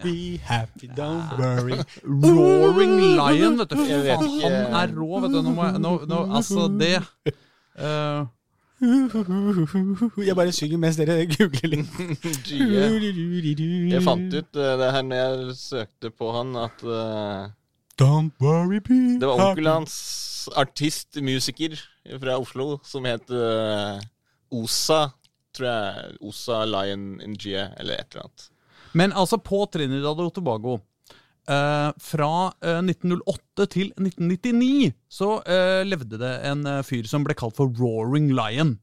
[0.03, 1.79] Be happy, don't worry.
[2.05, 3.83] Roaring Lion, vet du.
[3.83, 4.49] Jeg vet ikke.
[4.49, 5.39] han er rå, vet du.
[5.43, 7.03] Nå må jeg nå, nå, Altså, det
[7.83, 8.27] uh,
[10.27, 12.53] Jeg bare synger mens dere googler litt.
[13.91, 17.51] Jeg fant ut eh, det her når jeg søkte på han, at uh,
[17.99, 19.97] Don't worry, be det var onkelen hans,
[20.55, 21.75] artist, musiker
[22.23, 23.99] fra Oslo, som het uh,
[24.55, 25.09] Osa.
[25.59, 26.15] Tror jeg.
[26.23, 28.47] Osa Lion Ngie, eller et eller annet.
[28.95, 30.79] Men altså, på Trinidad og Tobago
[31.49, 37.33] Uh, Fra uh, 1908 til 1999 så uh, levde det en eh, fyr som ble
[37.41, 38.75] kalt for Roaring Lion.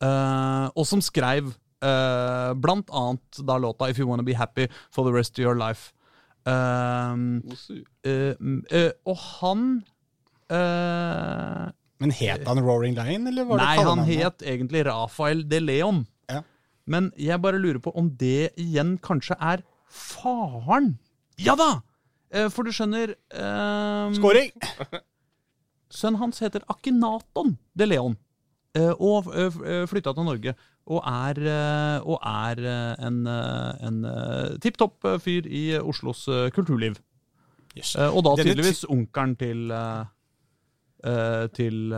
[0.00, 1.50] eh, og som skrev
[1.84, 5.58] eh, blant annet da låta If You Wanna Be Happy for the Rest of Your
[5.60, 5.92] Life.
[6.48, 7.12] Eh,
[8.08, 9.64] eh, og han
[10.48, 11.64] eh,
[12.00, 16.06] Men het han Roaring Lion, eller var det Nei, han het egentlig Rafael de Leon.
[16.88, 20.94] Men jeg bare lurer på om det igjen kanskje er Faren!
[21.40, 21.82] Ja da!
[22.32, 24.50] Eh, For du skjønner eh, Skåring!
[25.98, 28.16] Sønnen hans heter Akinaton de Leon.
[28.76, 30.54] eh, Og eh, flytta til Norge.
[30.88, 31.38] Og er,
[32.08, 32.60] og er
[33.04, 33.96] en, en
[34.64, 36.22] tipp topp fyr i Oslos
[36.56, 36.94] kulturliv.
[37.76, 37.90] Yes.
[38.08, 39.66] Og da tydeligvis onkelen til
[41.58, 41.92] Til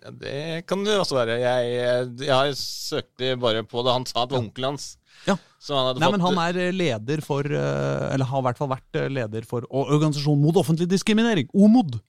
[0.00, 1.38] Ja, det kan det også være.
[1.42, 3.96] Jeg, jeg søkte bare på det.
[3.98, 4.92] Han sa at det var onkelen hans.
[5.28, 5.36] Ja.
[5.68, 8.70] Han Nei, fått men han er eh, leder for eh, Eller har i hvert fall
[8.72, 12.00] vært eh, leder for Organisasjonen mot offentlig diskriminering, OMOD,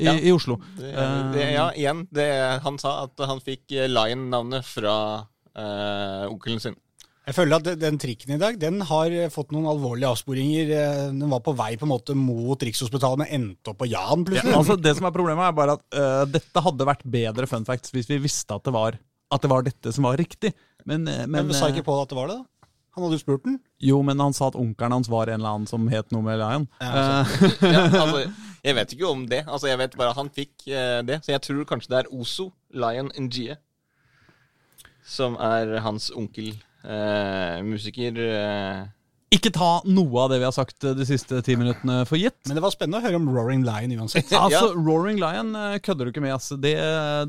[0.00, 0.14] i, Ja.
[0.16, 0.56] i Oslo.
[0.78, 0.94] det,
[1.34, 2.06] det, Ja, igjen.
[2.08, 2.28] Det,
[2.64, 4.94] han sa at han fikk eh, Lion-navnet fra
[5.52, 6.78] uh, onkelen sin.
[7.22, 10.70] Jeg føler at den trikken i dag den har eh, fått noen alvorlige avsporinger.
[10.74, 14.24] Eh, Den var på vei på en måte mot Rikshospitalet, men endte opp på Jan
[14.26, 14.54] plutselig.
[14.58, 17.94] Altså, det som er Problemet er bare at uh, dette hadde vært bedre fun facts
[17.94, 18.98] hvis vi visste at det var,
[19.30, 20.50] at det var dette som var riktig.
[20.82, 22.66] Men, uh, men Men sa eh, ikke Pål at det var det, da?
[22.96, 23.54] Han hadde jo spurt den.
[23.80, 26.42] Jo, men han sa at onkelen hans var en eller annen som het noe med
[26.42, 26.66] Lion.
[26.82, 27.52] Ja, altså.
[27.70, 28.24] Ja, altså,
[28.66, 29.44] jeg vet ikke om det.
[29.46, 31.22] Altså, jeg vet bare at han fikk uh, det.
[31.22, 33.56] Så jeg tror kanskje det er Ozo, Lion Ngie,
[35.06, 36.50] som er hans onkel.
[36.82, 38.82] Eh, musiker uh...
[39.30, 42.40] ikke ta noe av det vi har sagt eh, de siste ti minuttene for gitt.
[42.48, 44.32] Men det var spennende å høre om Roaring Lion uansett.
[44.42, 46.34] Altså, Roaring Lion kødder du ikke med.
[46.36, 46.58] Altså.
[46.60, 46.74] Det,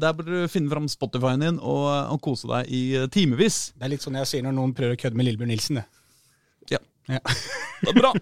[0.02, 1.86] der bør du finne fram Spotify-en din og,
[2.16, 3.66] og kose deg i timevis.
[3.78, 5.82] Det er litt sånn jeg sier når noen prøver å kødde med Lillebjørn Nilsen.
[5.82, 5.88] Det.
[6.78, 6.82] Ja.
[7.12, 7.20] Ja.
[7.84, 8.14] Det er bra.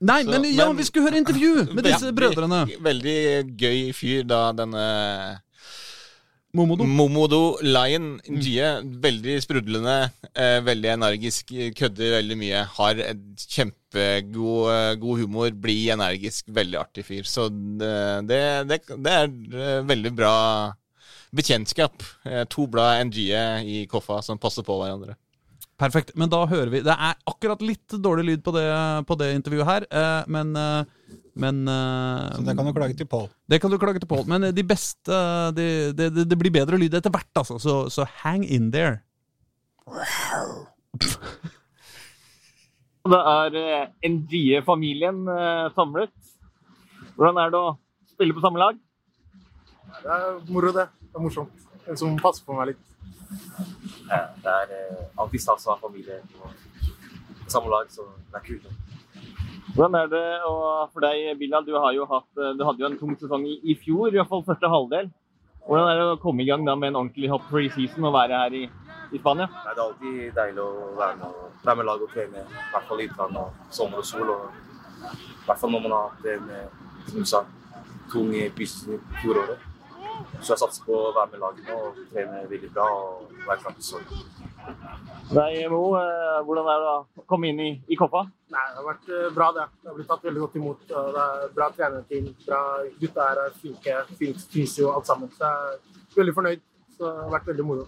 [0.00, 2.64] Nei, Så, men ja, vi skulle høre intervju med disse brødrene.
[2.84, 3.20] Veldig
[3.60, 4.84] gøy fyr, da, denne
[6.52, 6.84] Momodo.
[6.84, 8.70] Momodo Lion Ngie.
[9.04, 12.64] Veldig sprudlende, eh, veldig energisk, kødder veldig mye.
[12.74, 13.02] Har
[13.38, 17.22] kjempegod eh, god humor, blid, energisk, veldig artig fyr.
[17.22, 20.36] Så det, det, det, er eh, veldig bra
[21.30, 22.02] bekjentskap.
[22.26, 25.14] Eh, to blad Ngie i koffa som passer på hverandre.
[25.80, 26.12] Perfekt.
[26.18, 28.66] Men da hører vi Det er akkurat litt dårlig lyd på det,
[29.08, 30.82] på det intervjuet her, eh, men eh,
[31.40, 33.28] men eh, Så det kan du klage til Pål.
[33.48, 34.26] det kan du klage til Pål.
[34.28, 35.20] Men de beste
[35.56, 37.56] det, de, de, det blir bedre lyd etter hvert, altså.
[37.62, 39.00] Så, så hang in there.
[43.10, 43.54] Det er
[44.04, 46.12] Ngie-familien eh, samlet.
[47.16, 47.72] Hvordan er det å
[48.12, 48.76] spille på samme lag?
[50.02, 50.86] Det er moro, det.
[51.08, 51.64] Det er morsomt.
[51.88, 52.89] En som passer på meg litt.
[54.10, 54.74] Ja, det er
[55.18, 56.50] alltid stas å ha familie på
[57.40, 58.66] på samme lag, så det er kult.
[59.74, 60.22] Hvordan er det
[60.92, 61.64] for deg, Bilal?
[61.66, 64.18] Du, har jo hatt, eh, du hadde jo en tung sesong i, i fjor, i
[64.18, 65.08] hvert fall første halvdel.
[65.66, 68.14] Hvordan er det å komme i gang da med en ordentlig hopp free season og
[68.14, 68.62] være her i,
[69.14, 69.46] i Spania?
[69.50, 72.72] Nei, det er alltid deilig å være med, og- være med lag og trene, i
[72.74, 74.30] hvert fall i utlandet og sommer og sol.
[74.30, 74.60] Og,
[75.10, 77.42] I hvert fall når man har hatt en eh, som du sa,
[78.12, 79.69] tung i fjoråret.
[80.40, 83.58] Så jeg satser på å være med laget nå og trene veldig bra og være
[83.62, 84.48] klar til sesongen.
[85.30, 88.24] Nei, Mo, eh, hvordan er det å komme inn i, i Koppa?
[88.50, 89.66] Nei, det har vært eh, bra, det.
[89.80, 90.82] Det har blitt tatt veldig godt imot.
[90.90, 92.32] og Det er bra trenerteam.
[92.46, 92.60] Bra
[93.00, 94.00] gutta her er flinke.
[94.18, 95.30] Fysio alt sammen.
[95.36, 96.66] Så jeg er veldig fornøyd.
[96.96, 97.86] Så det har vært veldig moro.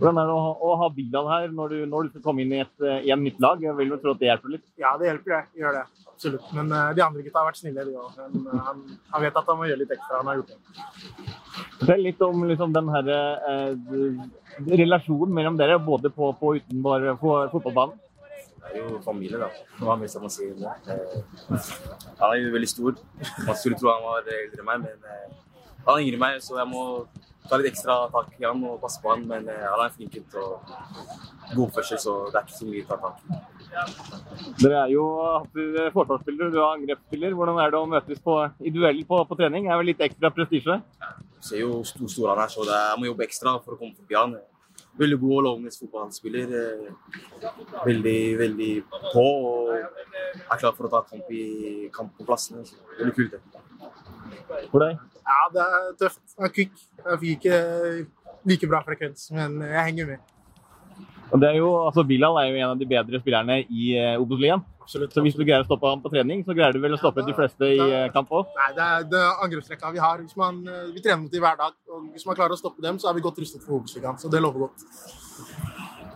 [0.00, 2.44] Hvordan er det å ha, å ha Bilal her når du, når du skal komme
[2.44, 3.62] inn i et, eh, i nytt lag?
[3.62, 4.66] Jeg vil jo tro at det hjelper litt.
[4.80, 5.62] Ja, det hjelper, det.
[5.62, 5.84] Gjør det.
[6.20, 6.52] Absolutt.
[6.52, 8.16] Men eh, de andre gutta har vært snille, de òg.
[8.34, 10.18] Men eh, han, han vet at han må gjøre litt ekstra.
[10.20, 10.58] Han har gjort det.
[11.78, 13.08] Fortell litt om liksom, den her,
[13.48, 17.96] eh, relasjonen mellom dere, både på, på og utenfor fotballbanen.
[18.60, 19.48] Det er jo familie, da.
[19.80, 20.74] Hva mer jeg må si det?
[20.92, 21.72] Eh,
[22.20, 23.00] Han er jo veldig stor.
[23.46, 26.42] Man skulle tro han var eldre enn meg, men eh, han er yngre enn meg,
[26.44, 26.84] så jeg må
[27.48, 29.24] ta litt ekstra tak i han og passe på han.
[29.32, 30.68] Men han er flink gutt og
[31.56, 33.40] god oppførsel, så det er ikke så mye å ta tak i.
[34.60, 35.04] Dere er jo
[35.94, 37.34] forsvarsspillere, du er angrepsspiller.
[37.38, 39.66] Hvordan er det å møtes på, i duell på, på trening?
[39.68, 40.78] Det er vel litt ekstra prestisje?
[40.80, 43.94] Du ser jo hvor stor, han er, så jeg må jobbe ekstra for å komme
[43.96, 44.34] forbi han.
[45.00, 46.52] Veldig god og lovende fotballspiller.
[46.60, 47.48] eh,
[47.86, 48.70] Veldig, veldig
[49.12, 52.64] på og er klar for å ta kamp, i, kamp på plassene.
[52.98, 53.40] Veldig kult, det.
[54.72, 54.98] For deg?
[55.30, 56.20] Ja, det er tøft.
[56.36, 56.74] Han er kvikk.
[57.04, 57.56] Jeg fikk ikke
[58.50, 60.36] like bra frekvens, men jeg henger med.
[61.30, 64.22] Og det er jo, altså Bilal er jo en av de bedre spillerne i uh,
[64.22, 64.64] Obos-ligaen.
[64.90, 67.22] Så hvis du greier å stoppe ham på trening, så greier du vel å stoppe
[67.22, 68.48] de fleste i eh, kamp òg?
[68.58, 70.18] Nei, det er det er angrepsrekka vi har.
[70.18, 71.76] Hvis man, eh, vi trener mot dem hver dag.
[71.94, 74.18] og Hvis man klarer å stoppe dem, så er vi godt rustet for Obos-ligaen.
[74.18, 74.82] Så det lover godt.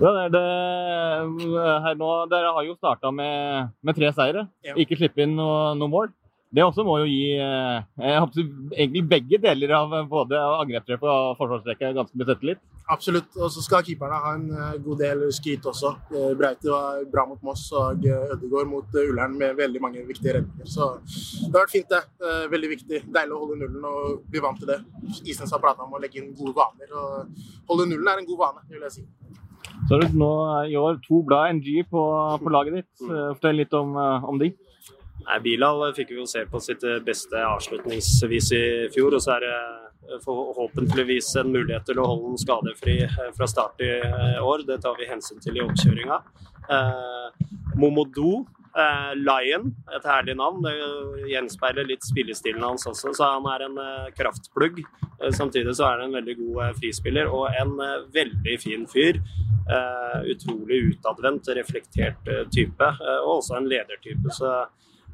[0.00, 2.10] Hvordan er det eh, her nå?
[2.32, 4.46] Dere har jo starta med, med tre seire.
[4.66, 4.74] Ja.
[4.74, 6.10] Ikke slippe inn noe, noe mål.
[6.54, 11.14] Det også må jo gi eh, jeg håper, egentlig begge deler av eh, både angrepsrekka
[11.14, 12.58] og forsvarsrekka ganske besettelig.
[12.92, 13.30] Absolutt.
[13.40, 15.94] Og så skal keeperne ha en eh, god del skryt også.
[16.36, 20.34] Breite var bra mot Moss og eh, Ødegaard mot eh, Ullern med veldig mange viktige
[20.36, 20.68] redninger.
[20.68, 22.02] Så det har vært fint, det.
[22.20, 23.00] Eh, Veldig viktig.
[23.14, 24.76] Deilig å holde nullen og bli vant til det.
[25.24, 26.92] Isnes har prata om å legge inn gode vaner.
[26.92, 29.06] og Holde nullen er en god vane, vil jeg si.
[29.88, 30.30] Så har du nå
[30.68, 32.02] i år to blad NG på,
[32.40, 32.92] på laget ditt.
[33.08, 34.52] Fortell litt om, om de.
[35.24, 39.16] Nei, Bilal fikk vi jo se på sitt beste avslutningsvis i fjor.
[39.16, 39.56] og så er det
[40.24, 42.96] forhåpentligvis en mulighet til å holde den skadefri
[43.36, 43.92] fra start i
[44.40, 44.66] år.
[44.68, 46.20] Det tar vi hensyn til i oppkjøringa.
[46.74, 47.48] Eh,
[47.80, 50.64] Momodou Eh, Lion, et herlig navn.
[50.64, 50.72] Det
[51.30, 53.12] gjenspeiler litt spillestilen hans også.
[53.14, 54.80] Så han er en eh, kraftplugg.
[54.82, 58.88] Eh, samtidig så er han en veldig god eh, frispiller og en eh, veldig fin
[58.90, 59.20] fyr.
[59.70, 64.34] Eh, utrolig utadvendt, reflektert type, og også en ledertype.
[64.34, 64.50] Så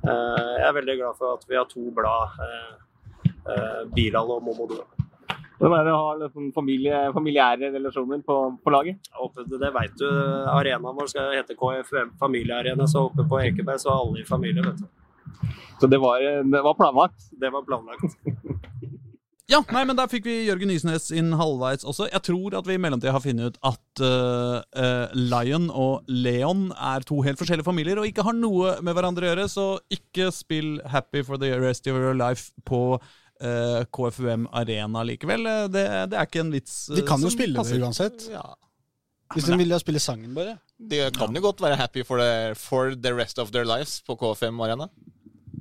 [0.01, 2.41] jeg er veldig glad for at vi har to blad,
[3.95, 4.83] Bilal og Momodou.
[5.61, 9.11] Hvordan er det å ha liksom familie, familiære relasjoner på, på laget?
[9.21, 10.07] Oppe, det vet du.
[10.49, 14.65] Arenaen vår skal hete KFM familiearena, så oppe på Ekeberg så er alle i familie,
[14.65, 14.89] vet du.
[15.81, 17.29] Så det var, det var planlagt?
[17.41, 18.17] Det var planlagt.
[19.51, 22.07] Ja, nei, men Der fikk vi Jørgen Nysnes inn halvveis også.
[22.09, 26.69] Jeg tror at vi i mellomtida har funnet ut at uh, uh, Lion og Leon
[26.73, 30.31] er to helt forskjellige familier og ikke har noe med hverandre å gjøre, så ikke
[30.33, 33.01] spill Happy for the rest of your life på
[33.43, 35.47] uh, eh, KFUM Arena likevel.
[35.47, 37.79] Eh, det, det, er ikke en vits uh, De kan jo spille passer.
[37.79, 38.27] det uansett.
[38.33, 38.45] Ja.
[39.35, 40.57] Hvis de vil spille sangen, bare.
[40.91, 44.17] De kan jo godt være happy for the, for the rest of their lives på
[44.19, 44.89] KFUM Arena.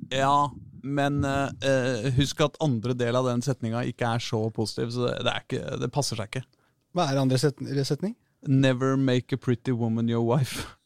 [0.10, 0.50] Ja,
[0.82, 1.52] men uh,
[2.18, 5.92] husk at andre del av den setninga ikke er så positiv, så det, ikke, det
[5.94, 6.48] passer seg ikke.
[6.98, 8.16] Hva er andre setning?
[8.48, 10.79] Never make a pretty woman your wife.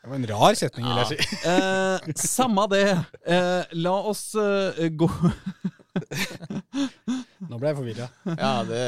[0.00, 1.38] Det var en rar setning, vil jeg si.
[1.50, 2.84] Eh, samme det.
[3.28, 5.08] Eh, la oss uh, gå
[7.50, 8.06] Nå ble jeg forvirra.
[8.38, 8.80] Ja, det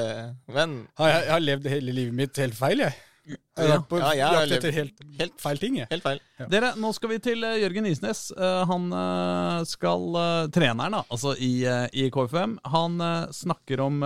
[0.49, 2.97] Men jeg, jeg, har levd hele livet mitt helt feil, jeg.
[3.29, 5.79] Jeg har vært på ja, jakt etter helt, helt, feil ting.
[5.83, 5.91] Jeg.
[5.93, 6.21] Helt feil.
[6.41, 6.49] Ja.
[6.55, 8.27] Dere, Nå skal vi til uh, Jørgen Isnes.
[8.33, 10.09] Uh, han uh, skal
[10.55, 11.55] Treneren da, altså i,
[11.93, 12.97] i KFUM, han
[13.37, 14.01] snakker om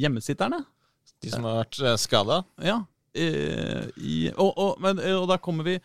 [0.00, 0.64] hjemmesitterne.
[1.22, 2.40] De som har vært skada?
[2.64, 2.80] Ja.
[3.12, 5.76] I, og, og, men, og da kommer vi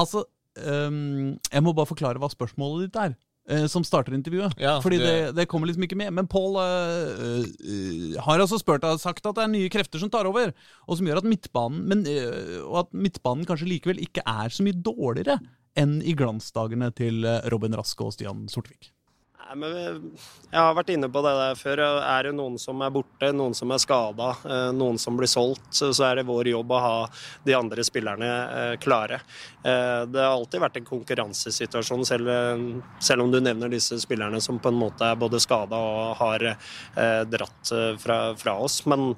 [0.00, 0.24] Altså,
[0.64, 3.16] um, jeg må bare forklare hva spørsmålet ditt er.
[3.44, 4.54] Uh, som starter intervjuet.
[4.56, 5.34] Ja, Fordi det...
[5.36, 6.14] Det, kommer liksom ikke med.
[6.16, 10.08] Men Paul uh, uh, har altså spurt og sagt at det er nye krefter som
[10.12, 10.54] tar over,
[10.88, 12.06] og som gjør at midtbanen men,
[12.64, 15.36] Og at midtbanen kanskje likevel ikke er så mye dårligere
[15.76, 18.93] enn i glansdagene til Robin Raske og Stian Sortvik.
[19.44, 19.74] Nei, men
[20.48, 21.80] jeg har vært inne på det der før.
[21.84, 25.66] Er det noen som er borte, noen som er skada, eh, noen som blir solgt,
[25.74, 26.94] så er det vår jobb å ha
[27.44, 29.20] de andre spillerne eh, klare.
[29.60, 32.32] Eh, det har alltid vært en konkurransesituasjon, selv,
[33.04, 36.46] selv om du nevner disse spillerne som på en måte er både skada og har
[37.28, 38.80] dratt fra, fra oss.
[38.88, 39.12] Men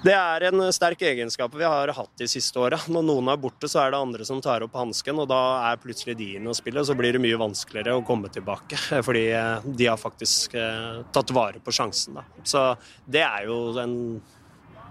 [0.00, 2.78] det er en sterk egenskap vi har hatt de siste åra.
[2.88, 5.82] Når noen er borte, så er det andre som tar opp hansken, og da er
[5.82, 6.86] plutselig de inne og spiller.
[6.88, 11.34] Så blir det mye vanskeligere å komme tilbake, fordi eh, de har faktisk eh, tatt
[11.36, 12.16] vare på sjansen.
[12.16, 12.24] Da.
[12.44, 12.64] Så
[13.04, 13.52] det er
[13.84, 13.94] en,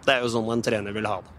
[0.05, 1.35] det er jo sånn en trener vil ha det.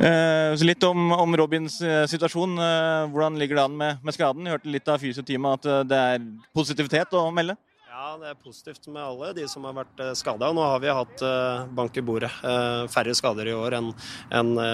[0.00, 2.56] Eh, litt om, om, Robins eh, situasjon.
[2.58, 4.46] Eh, hvordan ligger det an med, med skaden?
[4.46, 6.24] Jeg hørte litt av fysioteamet at det er
[6.56, 7.58] positivitet å melde?
[8.02, 10.48] Ja, det er positivt med alle de som har vært eh, skada.
[10.50, 12.32] Nå har vi hatt eh, bank i bordet.
[12.42, 13.92] Eh, færre skader i år enn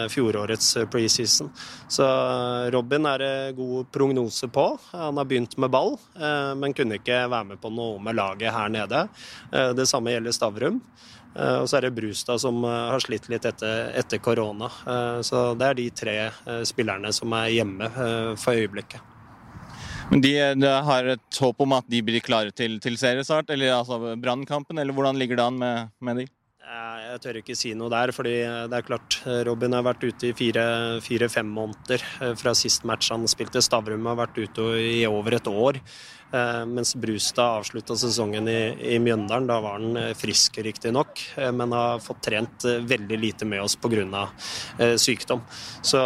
[0.08, 1.50] fjorårets preseason.
[1.92, 2.06] Så
[2.72, 4.64] Robin er det god prognose på.
[4.94, 5.98] Han har begynt med ball,
[6.56, 9.04] men kunne ikke være med på noe med laget her nede.
[9.76, 10.80] Det samme gjelder Stavrum.
[11.34, 14.70] Og så er det Brustad som har slitt litt etter, korona.
[15.26, 16.16] Så det er de tre
[16.68, 17.92] spillerne som er hjemme
[18.40, 19.07] for øyeblikket.
[20.08, 23.74] Men de, de, har et håp om at de blir klare til, til seriestart, eller
[23.76, 26.28] altså Brannkampen, eller hvordan ligger det an med, med de?
[26.68, 28.34] Jeg tør ikke si noe der, fordi
[28.68, 29.16] det er klart
[29.48, 33.62] Robin har vært ute i fire-fem fire, måneder eh, fra sist match han spilte.
[33.64, 35.80] Stavrum har vært ute i over et år.
[36.32, 39.46] Eh, mens Brustad avslutta sesongen i, i, Mjøndalen.
[39.48, 43.76] Da var han eh, frisk, riktignok, eh, men har fått trent veldig lite med oss
[43.76, 44.28] pga.
[44.96, 45.40] sykdom.
[45.82, 45.98] Så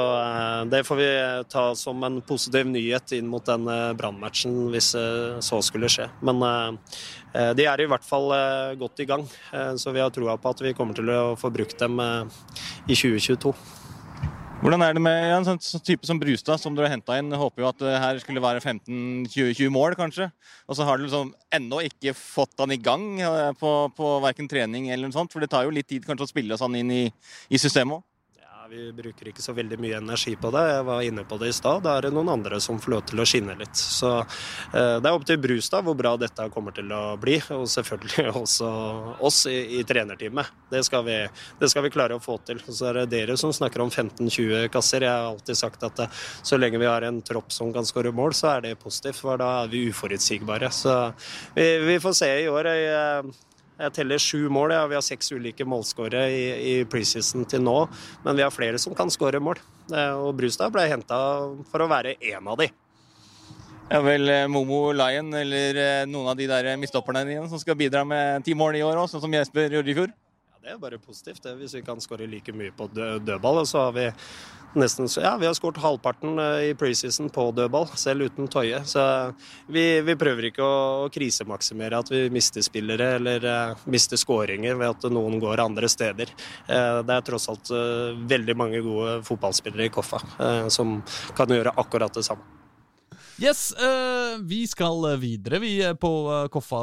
[0.70, 1.08] det får vi
[1.50, 3.66] ta som en positiv nyhet inn mot den
[3.98, 4.92] brannmatchen, hvis
[5.44, 6.08] så skulle skje.
[6.22, 6.40] Men
[7.56, 8.32] de er i hvert fall
[8.78, 9.26] godt i gang,
[9.76, 13.52] så vi har troa på at vi kommer til å få brukt dem i 2022.
[14.62, 17.35] Hvordan er det med en sånn type som Brustad, som dere har henta inn?
[17.35, 20.29] Håper jo at det her skulle være 15-20 mål, kanskje.
[20.70, 24.46] Og så har du liksom ennå ikke fått han i gang eh, på, på verken
[24.46, 25.35] trening eller noe sånt.
[25.35, 27.03] For det tar jo litt tid kanskje å spille han inn i,
[27.51, 28.07] i systemet òg
[28.72, 30.62] vi bruker ikke så veldig mye energi på det.
[30.70, 31.82] Jeg var inne på det i stad.
[31.85, 33.76] Da er det noen andre som får lov til å skinne litt.
[33.76, 37.37] Så eh, det er opp til Brustad hvor bra dette kommer til å bli.
[37.52, 38.70] Og selvfølgelig også
[39.28, 40.54] oss i, i trenerteamet.
[40.72, 41.18] Det skal, vi,
[41.61, 42.64] det skal, vi, klare å få til.
[42.64, 45.04] Så er det dere som snakker om 15-20 kasser.
[45.04, 48.14] Jeg har alltid sagt at eh, så lenge vi har en tropp som kan skåre
[48.16, 49.20] mål, så er det positivt.
[49.20, 50.72] For da er vi uforutsigbare.
[50.72, 50.96] Så
[51.58, 52.72] vi, vi får se i år.
[52.72, 53.35] Jeg,
[53.83, 54.75] Jeg teller sju mål.
[54.77, 54.85] Ja.
[54.90, 57.77] Vi har seks ulike målskårere i, i preseason til nå,
[58.23, 59.61] men vi har flere som kan skåre mål.
[59.90, 61.18] Eh, og Brustad ble henta
[61.73, 62.71] for å være én av de.
[63.90, 67.77] Ja vel, eh, Momo Lion eller eh, noen av de der midtstopperne dine som skal
[67.77, 70.14] bidra med ti mål i år òg, sånn som Jesper gjorde i fjor?
[70.62, 71.57] Det er bare positivt, det.
[71.59, 74.05] Hvis vi kan skåre like mye på dødball, så har vi
[74.79, 78.79] nesten Ja, vi har skåret halvparten eh, i preseason på dødball, selv uten Toje.
[78.87, 79.03] Så
[79.66, 84.94] vi, vi prøver ikke å krisemaksimere at vi mister spillere eller uh, mister skåringer ved
[84.94, 86.31] at noen går andre steder.
[86.70, 90.22] Uh, det er tross alt uh, veldig mange gode fotballspillere i Koffa
[90.70, 91.01] som
[91.35, 92.62] kan gjøre akkurat det samme.
[93.40, 96.11] Yes, uh, vi skal videre, vi er på,
[96.53, 96.81] koffa,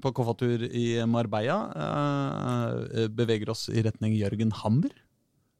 [0.00, 1.58] på koffatur i Marbella.
[1.74, 4.94] Uh, beveger oss i retning Jørgen Hammer.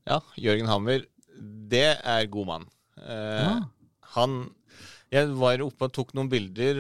[0.09, 1.05] Ja, Jørgen Hammer,
[1.71, 2.69] det er god mann.
[2.99, 3.55] Uh, Ja.
[4.15, 4.35] Han
[5.11, 6.79] Jeg var oppe og tok noen bilder,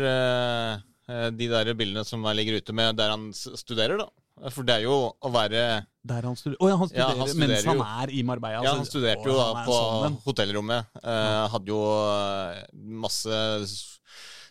[1.35, 4.07] de der bildene som jeg ligger ute med der han studerer, da.
[4.55, 5.65] For det er jo å være
[6.05, 7.73] Der han studerer, Oh, ja, han Ja, studerer, mens jo.
[7.81, 8.62] han er i Marbella?
[8.67, 10.87] Ja, han studerte jo da på sånn hotellrommet.
[11.03, 11.81] Eh, hadde jo
[12.12, 12.59] eh,
[13.05, 13.38] masse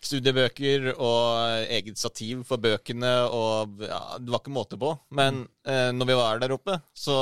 [0.04, 4.90] studiebøker og eget stativ for bøkene, og ja, det var ikke måte på.
[5.16, 7.14] Men eh, når vi var der oppe, så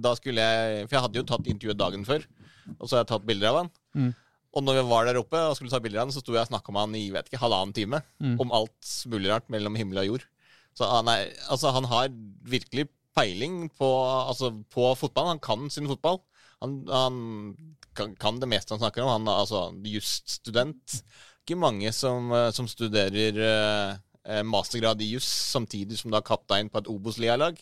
[0.00, 2.24] da skulle jeg For jeg hadde jo tatt intervjuet dagen før,
[2.78, 3.72] og så har jeg tatt bilder av han.
[3.98, 4.12] Mm.
[4.54, 6.46] Og når vi var der oppe og skulle ta bilder av han, så sto jeg
[6.46, 8.36] og snakka med han i vet ikke, halvannen time Mm.
[8.40, 10.28] om alt mulig rart mellom himmel og jord.
[10.74, 12.08] Så han, er, altså, han har
[12.50, 13.88] virkelig peiling på,
[14.28, 15.32] altså, på fotball.
[15.34, 16.20] Han kan sin fotball.
[16.62, 17.18] Han, han
[17.94, 19.12] kan, kan det meste han snakker om.
[19.18, 21.00] Han er altså jusstudent.
[21.44, 26.24] Ikke mange som, eh, som studerer eh, eh, mastergrad i juss samtidig som du er
[26.26, 27.58] kaptein på et Obos-lia-lag.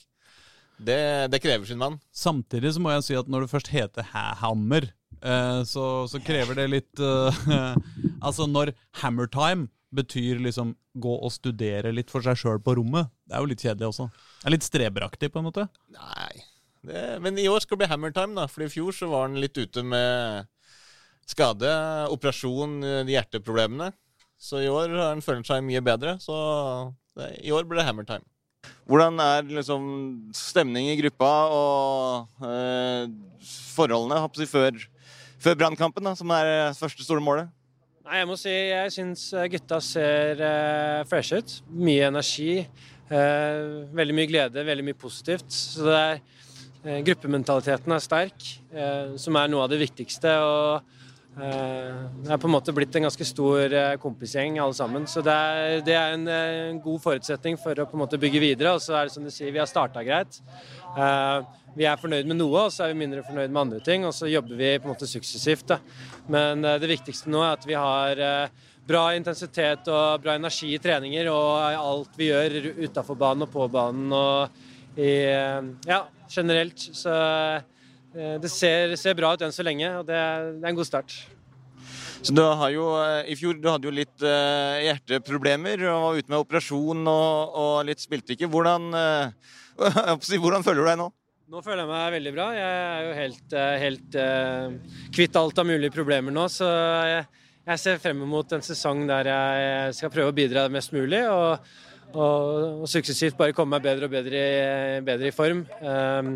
[0.83, 1.99] Det, det krever sin mann.
[2.15, 4.87] Samtidig så må jeg si at når det først heter Ha- Hammer,
[5.21, 7.43] eh, så, så krever det litt eh,
[8.25, 13.37] Altså, når Hammertime betyr liksom gå og studere litt for seg sjøl på rommet, det
[13.37, 14.09] er jo litt kjedelig også.
[14.41, 15.67] Det er litt streberaktig, på en måte.
[15.95, 16.45] Nei.
[16.83, 18.49] Det, men i år skal det bli hammertime, da.
[18.51, 20.49] For i fjor så var han litt ute med
[21.29, 21.71] skade,
[22.13, 23.93] operasjon, eh, de hjerteproblemene.
[24.43, 26.17] Så i år har han følt seg mye bedre.
[26.23, 26.35] Så
[27.19, 28.27] det, i år blir det hammertime.
[28.87, 29.85] Hvordan er liksom
[30.35, 33.07] stemning i gruppa og eh,
[33.75, 34.79] forholdene før,
[35.43, 37.51] før brannkampen, som er første store målet?
[38.13, 39.21] Nei, jeg må si jeg syns
[39.55, 41.53] gutta ser uh, freshe ut.
[41.73, 42.67] Mye energi.
[43.13, 45.49] eh, veldig mye glede, veldig mye positivt.
[45.53, 46.21] Så det er,
[46.85, 50.29] eh, gruppementaliteten er sterk, eh, som er noe av det viktigste.
[50.29, 50.83] og
[51.41, 55.07] eh, det er på en måte blitt en ganske stor eh, kompisgjeng alle sammen.
[55.07, 58.21] Så det er, det er en, eh, en god forutsetning for å på en måte
[58.21, 58.75] bygge videre.
[58.75, 60.41] Og så er det som du sier, vi har starta greit.
[60.93, 64.05] Eh, vi er fornøyd med noe, og så er vi mindre fornøyd med andre ting.
[64.09, 65.67] Og så jobber vi på en måte suksessivt.
[65.73, 65.81] Da.
[66.33, 70.73] Men eh, det viktigste nå er at vi har eh, bra intensitet og bra energi
[70.75, 75.23] i treninger og alt vi gjør utafor banen og på banen og i,
[75.87, 76.83] ja, generelt.
[76.93, 77.13] Så
[78.13, 81.15] det ser, ser bra ut enn så lenge, og det det er en god start.
[82.27, 82.91] Så du har jo,
[83.25, 88.03] I fjor du hadde jo litt hjerteproblemer og var ute med operasjon og, og litt
[88.03, 88.51] spilte ikke.
[88.53, 88.91] Hvordan,
[90.09, 91.11] eh, hvordan føler du deg nå?
[91.53, 92.49] Nå føler jeg meg veldig bra.
[92.57, 96.69] Jeg er jo helt, eh, helt eh, kvitt alt av mulige problemer nå, så
[97.11, 97.25] jeg,
[97.79, 101.25] ser frem mot en sesong der jeg skal prøve å bidra mest mulig.
[101.29, 101.73] og
[102.13, 105.63] og, og suksessivt bare komme meg bedre og bedre i, bedre i form.
[105.81, 106.35] Um,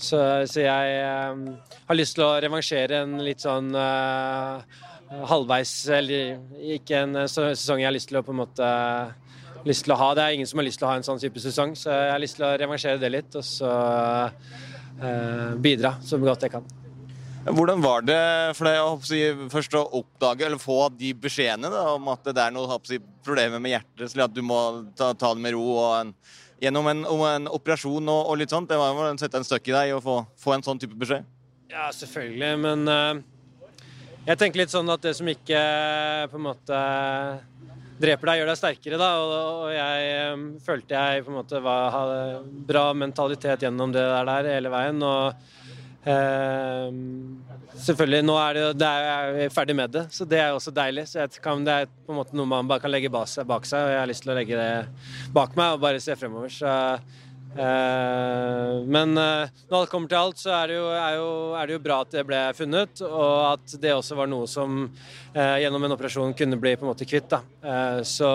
[0.00, 1.02] så, så jeg
[1.34, 1.42] um,
[1.88, 4.64] har lyst til å revansjere en litt sånn uh,
[5.28, 6.38] halvveis Eller
[6.78, 8.70] ikke en sesong jeg har lyst til å på en måte
[9.68, 10.12] lyst til å ha.
[10.16, 12.12] Det er ingen som har lyst til å ha en sånn type sesong, så jeg
[12.14, 13.34] har lyst til å revansjere det litt.
[13.38, 16.70] Og så uh, bidra så godt jeg kan.
[17.42, 18.20] Hvordan var det
[18.54, 22.54] for deg å, først å oppdage eller få de beskjedene da, om at det er
[22.54, 24.58] noe jeg, problemer med hjertet, så at du må
[24.94, 26.12] ta, ta det med ro og en,
[26.62, 28.70] gjennom en, om en operasjon og, og litt sånt?
[28.70, 30.94] Det var jo å sette en støkk i deg og få, få en sånn type
[30.98, 31.26] beskjed?
[31.72, 33.18] Ja, selvfølgelig, men uh,
[34.28, 36.78] jeg tenker litt sånn at det som ikke uh, på en måte
[38.02, 39.10] dreper deg, gjør deg sterkere, da.
[39.22, 42.20] Og, jeg følte jeg på en måte var, hadde
[42.68, 45.02] bra mentalitet gjennom det der hele veien.
[45.06, 45.32] og
[46.08, 46.88] uh,
[47.86, 50.74] selvfølgelig, nå er det, det er, jeg er ferdig med det, så det er også
[50.74, 51.08] deilig.
[51.14, 53.66] Så kan, det er på en måte noe man bare kan legge bak seg, og
[53.94, 54.72] jeg har lyst til å legge det
[55.34, 56.52] bak meg og bare se fremover.
[56.52, 56.98] Så Eh,
[57.54, 61.76] men eh, når alt kommer til alt, så er det, jo, er, jo, er det
[61.76, 65.84] jo bra at det ble funnet, og at det også var noe som eh, gjennom
[65.84, 67.34] en operasjon kunne bli på en måte kvitt.
[67.34, 68.30] Eh, så,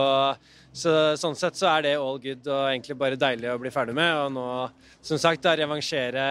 [0.69, 3.97] så sånn sett så er det all good og egentlig bare deilig å bli ferdig
[3.97, 4.11] med.
[4.25, 4.45] Og nå,
[5.01, 6.27] som sagt, da revansjere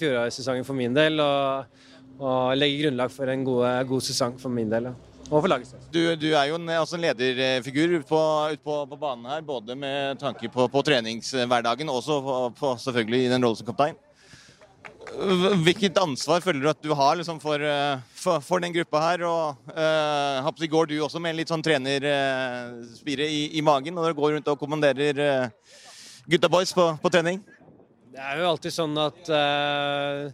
[0.00, 1.80] fjorårssesongen for min del og,
[2.20, 4.92] og legge grunnlag for en god, god sesong for min del.
[4.92, 5.11] Da.
[5.32, 5.72] Og for laget.
[5.92, 8.20] Du, du er jo en, altså en lederfigur ute på,
[8.52, 12.72] ut på, på, banen her, både med tanke på, på treningshverdagen og også på, på,
[12.82, 13.96] selvfølgelig i den rollen som kaptein.
[15.64, 17.64] Hvilket ansvar føler du at du har liksom, for,
[18.16, 19.24] for, for, den gruppa her?
[19.28, 24.12] Og uh, Går du også med en litt sånn trenerspire uh, i, i, magen når
[24.12, 25.74] du går rundt og kommanderer uh,
[26.28, 27.40] gutta boys på, på, trening?
[28.12, 30.30] Det er jo alltid sånn at uh,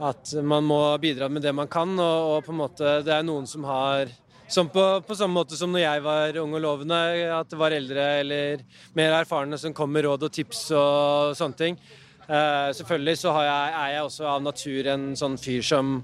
[0.00, 3.26] at man må bidra med det man kan, og, og på en måte det er
[3.26, 4.10] noen som har
[4.50, 6.98] som på, på, samme måte som når jeg var ung og lovende,
[7.36, 8.64] at det var eldre eller
[8.98, 11.78] mer erfarne som kom med råd og tips og sånne ting.
[12.26, 15.96] Uh, selvfølgelig så jeg, er jeg også av natur en sånn fyr som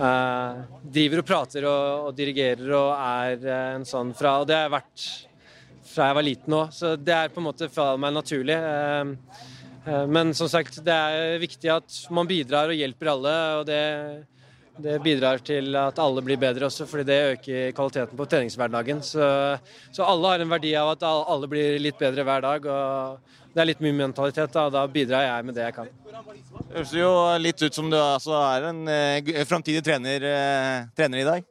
[0.00, 4.58] uh, driver og prater og, og, dirigerer og er uh, en sånn fra Og det
[4.58, 5.06] har jeg vært
[5.90, 8.54] fra jeg var liten òg, så det er på en måte fra meg naturlig.
[10.14, 13.32] Men som sagt, det er viktig at man bidrar og hjelper alle.
[13.58, 13.80] og det
[14.78, 19.02] det bidrar til at alle blir bedre også, fordi det øker kvaliteten på treningshverdagen.
[19.04, 19.26] Så,
[19.90, 22.66] så, alle har en verdi av at alle blir litt bedre hver dag.
[22.66, 25.90] og Det er litt mye mentalitet, da, og da bidrar jeg med det jeg kan.
[25.90, 27.10] Det høres jo
[27.42, 31.49] litt ut som du altså er en eh, framtidig trener, eh, trener, i dag.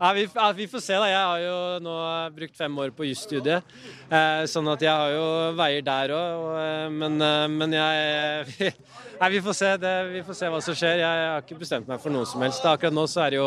[0.00, 0.96] Ja vi, ja, vi, får se.
[0.98, 1.06] da.
[1.06, 1.94] Jeg har jo nå
[2.34, 3.74] brukt fem år på jusstudiet.
[4.10, 5.26] Eh, sånn at jeg har jo
[5.58, 6.48] veier der òg.
[6.58, 8.74] Eh, men, eh, men jeg
[9.20, 10.98] Nei, vi får, se, det, vi får se hva som skjer.
[11.04, 12.66] Jeg har ikke bestemt meg for noe som helst.
[12.66, 13.46] Akkurat nå så er det jo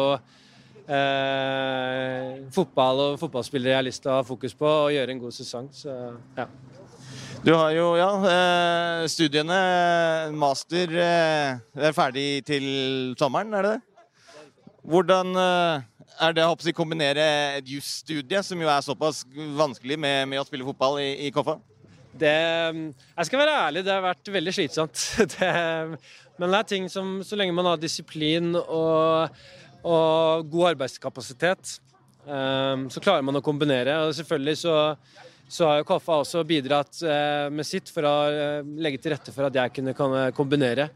[0.87, 5.21] eh, fotball og fotballspillere jeg har lyst til å ha fokus på og gjøre en
[5.25, 5.67] god sesong.
[5.75, 5.91] Så
[6.39, 6.47] ja.
[7.43, 9.59] Du har jo, ja, eh, studiene,
[10.33, 12.65] master, er ferdig til
[13.19, 13.83] sommeren, er det det?
[14.87, 15.35] Hvordan
[16.21, 17.23] er det å kombinere
[17.57, 19.23] et jusstudie, som jo er såpass
[19.57, 21.57] vanskelig med, med å spille fotball i, i Koffa?
[22.17, 25.03] Det Jeg skal være ærlig, det har vært veldig slitsomt.
[25.37, 25.51] Det,
[26.37, 29.37] men det er ting som Så lenge man har disiplin og,
[29.85, 31.77] og god arbeidskapasitet,
[32.25, 33.99] um, så klarer man å kombinere.
[34.05, 34.75] Og selvfølgelig så,
[35.47, 39.31] så har jo Koffa også bidratt uh, med sitt for å uh, legge til rette
[39.31, 39.95] for at jeg kunne
[40.35, 40.89] kombinere.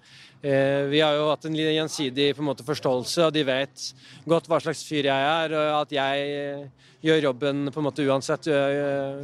[0.43, 3.87] Uh, vi har jo hatt en gjensidig en måte, forståelse, og de vet
[4.27, 6.69] godt hva slags fyr jeg er, og at jeg
[7.01, 8.49] gjør jobben på en måte uansett.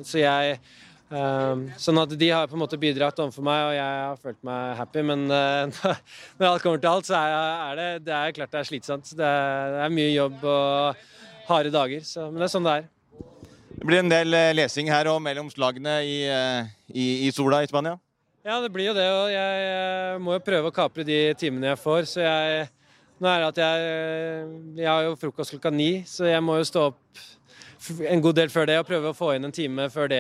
[0.07, 0.57] Så jeg
[1.07, 4.73] sånn at de har på en måte bidratt overfor meg, og jeg har følt meg
[4.79, 5.03] happy.
[5.07, 5.27] Men
[6.39, 9.13] når alt kommer til alt, så er, det, det er klart det er slitsomt.
[9.15, 11.07] Det er, det er mye jobb og
[11.51, 12.03] harde dager.
[12.07, 12.89] Så, men det er sånn det er.
[13.77, 17.59] Det blir en del eh, lesing her og mellom slagene i, eh, i, i sola
[17.61, 17.93] i Spania?
[18.41, 19.05] Ja, det blir jo det.
[19.05, 22.09] Og jeg, jeg må jo prøve å kapre de timene jeg får.
[22.09, 22.65] Så jeg
[23.17, 26.67] Nå er det at jeg, jeg har jo frokost klokka ni, så jeg må jo
[26.69, 27.23] stå opp
[28.05, 30.19] en god del før det og prøve å få inn en time før det.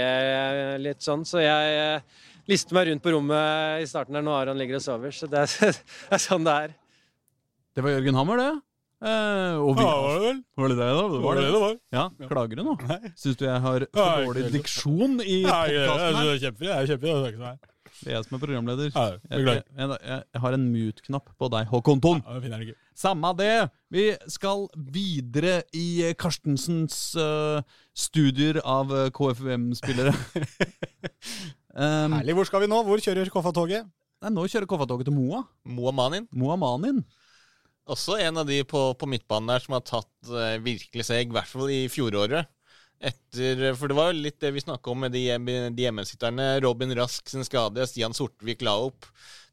[0.81, 1.21] litt sånn.
[1.21, 4.85] Så jeg eh, lister meg rundt på rommet i starten der når Aron ligger og
[4.85, 5.13] sover.
[5.13, 5.77] Så det er,
[6.09, 6.73] det er sånn det er.
[7.77, 8.66] Det var Jørgen Hammer, det.
[8.97, 10.37] Eh, og vi, ja, var det vel?
[10.57, 11.01] Var det det, da?
[11.13, 11.73] Det var det, det var.
[11.93, 12.73] Ja, Klager du nå?
[13.13, 16.39] Syns du jeg har for dårlig diksjon i podkasten her?
[16.41, 16.69] Kjempefint.
[16.71, 17.73] Jeg er kjempefint.
[17.97, 18.89] Det er jeg som er programleder.
[18.89, 22.23] Jeg, jeg, jeg, jeg, har en mute-knapp på deg, Håkon Thon.
[22.97, 23.69] Samme det!
[23.93, 27.61] Vi skal videre i Karstensens uh,
[27.93, 30.13] studier av uh, KFUM-spillere.
[31.77, 32.37] um, Herlig.
[32.37, 32.81] Hvor skal vi nå?
[32.89, 33.85] Hvor kjører Koffa-toget?
[34.33, 35.45] Nå kjører Koffa-toget til Moa.
[35.69, 36.29] Moa Manin.
[36.33, 37.05] Moa Manin.
[37.87, 41.35] Også en av de på, på midtbanen der som har tatt eh, virkelig seg, i
[41.35, 42.49] hvert fall i fjoråret.
[42.97, 46.47] Etter, for det var jo litt det vi snakka om med de, de hjemmesitterne.
[46.65, 49.05] Robin Rask sin skade, Stian Sortevik la opp.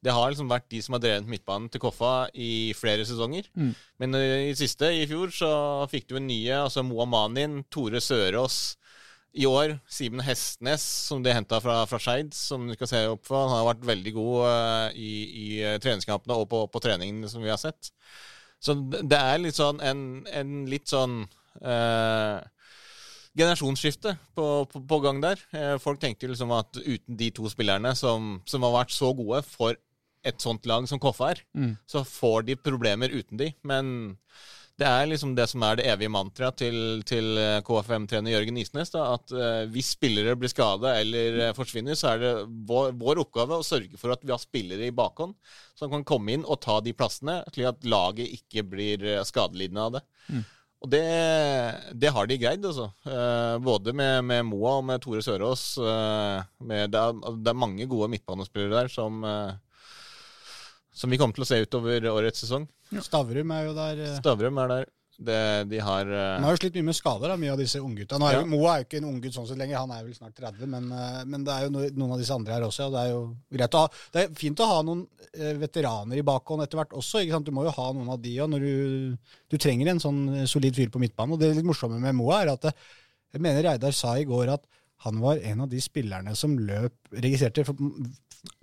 [0.05, 3.49] Det har liksom vært de som har drevet midtbanen til Koffa i flere sesonger.
[3.57, 3.73] Mm.
[4.01, 5.51] Men eh, i siste, i fjor, så
[5.93, 6.65] fikk du en nye.
[6.65, 8.77] altså Moa Manin, Tore Sørås.
[9.35, 13.25] I år Simen Hestnes, som de henta fra, fra Skeid, som du skal se opp
[13.27, 13.49] for.
[13.49, 17.43] Han har vært veldig god uh, i, i uh, treningskampene og på, på treningen som
[17.43, 17.91] vi har sett.
[18.65, 20.01] Så det er litt sånn en,
[20.33, 21.19] en litt sånn
[21.61, 22.39] eh,
[23.37, 25.43] generasjonsskifte på, på, på, gang der.
[25.53, 29.43] Eh, folk tenkte liksom at uten de to spillerne som, som, har vært så gode
[29.47, 29.77] for
[30.25, 31.75] et sånt lag som Koffa er, mm.
[31.91, 33.51] så får de problemer uten de.
[33.67, 34.17] Men
[34.81, 38.91] det er liksom det som er det evige mantraet til, til eh, KFM-trener Jørgen Isnes.
[38.91, 42.33] Da, at uh, hvis spillere blir skada eller uh, forsvinner, så er det
[42.67, 45.37] vår, vår, oppgave å sørge for at vi har spillere i bakhånd
[45.79, 49.97] som kan komme inn og ta de plassene, slik at laget ikke blir skadelidende av
[49.99, 50.05] det.
[50.27, 50.45] Mm.
[50.85, 51.05] Og det,
[51.97, 52.91] det, har de greid, altså.
[53.09, 55.63] Eh, både med, med, Moa og med Tore Sørås.
[55.81, 59.55] Eh, med, det, er, det, er, mange gode midtbanespillere der som, eh,
[60.95, 62.69] som vi kommer til å se utover årets sesong.
[62.95, 63.03] Ja.
[63.05, 64.05] Stavrum er jo der.
[64.21, 64.93] Stavrum er der.
[65.15, 66.41] Det, de har uh...
[66.41, 68.19] Man har jo slitt mye med skader, da, mye av disse unggutta.
[68.35, 68.41] Ja.
[68.51, 70.89] Moa er jo ikke en unggutt sånn sett lenger, han er vel snart 30, men,
[70.91, 72.89] uh, men det er jo no- noen av disse andre her også.
[72.89, 73.21] Og det er jo
[73.55, 76.99] greit å ha Det er fint å ha noen eh, veteraner i bakhånd etter hvert
[76.99, 77.23] også.
[77.23, 77.47] ikke sant?
[77.47, 80.49] Du må jo ha noen av de òg når du Du trenger en sånn eh,
[80.51, 81.37] solid fyr på midtbanen.
[81.37, 84.67] Og det litt morsomme med Moa er at jeg mener Reidar sa i går at
[85.05, 87.77] han var en av de spillerne som løp registrerte for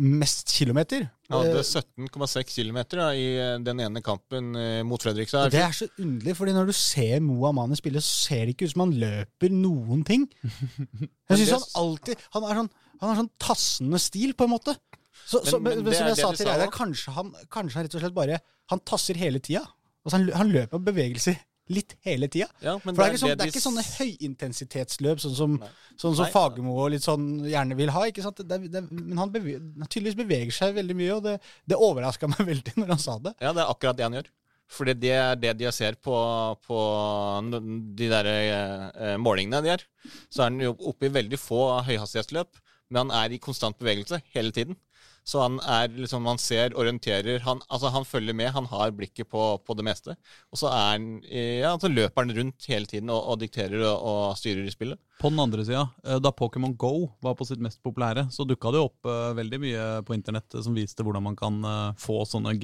[0.01, 1.07] mest kilometer.
[1.29, 2.77] Han hadde er 17,6 km
[3.17, 5.49] i eh, den ene kampen eh, mot Fredrikstad.
[5.53, 8.69] Det er så underlig, fordi når du ser Moa Mani spille, så ser det ikke
[8.69, 10.27] ut som han løper noen ting.
[11.31, 12.71] Jeg synes han alltid Han sånn,
[13.01, 14.75] han har sånn tassende stil, på en måte.
[15.25, 17.77] Så, så, Men- men, men det som jeg det sa til Reidar, kanskje han, kanskje
[17.79, 18.37] han rett og slett bare
[18.73, 19.61] Han tasser hele tida.
[20.05, 21.37] Altså han, han løper bevegelser
[21.71, 22.47] litt hele tida.
[22.63, 25.71] Ja, For det er, ikke sånn, det er ikke sånne høyintensitetsløp sånn som, Nei.
[26.01, 26.33] sånn som Nei.
[26.33, 28.03] Fagermo og litt sånn gjerne vil ha.
[28.11, 28.43] ikke sant?
[28.47, 31.37] Det, det, men han beveger, tydeligvis beveger seg veldig mye, og det,
[31.71, 33.35] det overraska meg veldig når han sa det.
[33.39, 34.31] Ja, det er akkurat det han gjør.
[34.71, 36.15] Fordi det er det de ser på,
[36.63, 36.81] på
[37.99, 39.83] de der eh, målingene de gjør.
[40.31, 42.61] Så er han oppe i veldig få høyhastighetsløp,
[42.91, 44.79] men han er i konstant bevegelse hele tiden.
[45.31, 49.29] Så han er liksom, han ser, orienterer, han, altså han følger med, han har blikket
[49.31, 50.15] på, på det meste.
[50.51, 53.95] Og så han, eh, ja, så løper han rundt hele tiden og, og dikterer og,
[54.11, 54.99] og styrer i spillet.
[55.21, 58.73] På den andre sida, eh, da Pokémon Go var på sitt mest populære, så dukka
[58.75, 62.57] det opp eh, veldig mye på internett som viste hvordan man kan eh, få sånne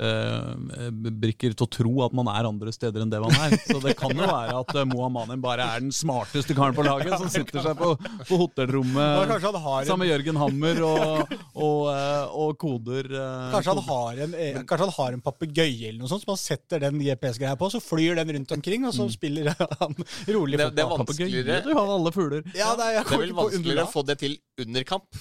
[0.00, 3.56] GPS-brikker til å tro at man er andre steder enn det man er.
[3.62, 7.30] Så det kan jo være at uh, bare er den smarteste karen på laget, som
[7.32, 7.94] sitter seg på,
[8.28, 13.08] på hotellrommet kanskje han har en, sammen med Jørgen Hammer og, og, eh, og koder
[13.08, 16.34] eh, Kanskje han har en, eh, kanskje han har en papegøye eller noe sånt som
[16.34, 19.96] han setter den GPS-greia på, så flyr den rundt omkring, og så spiller han
[20.28, 22.46] rolig Det, det er vanskeligere du har alle fugler.
[22.56, 25.20] Ja, det er, Det er vel vanskeligere å få det til under kamp.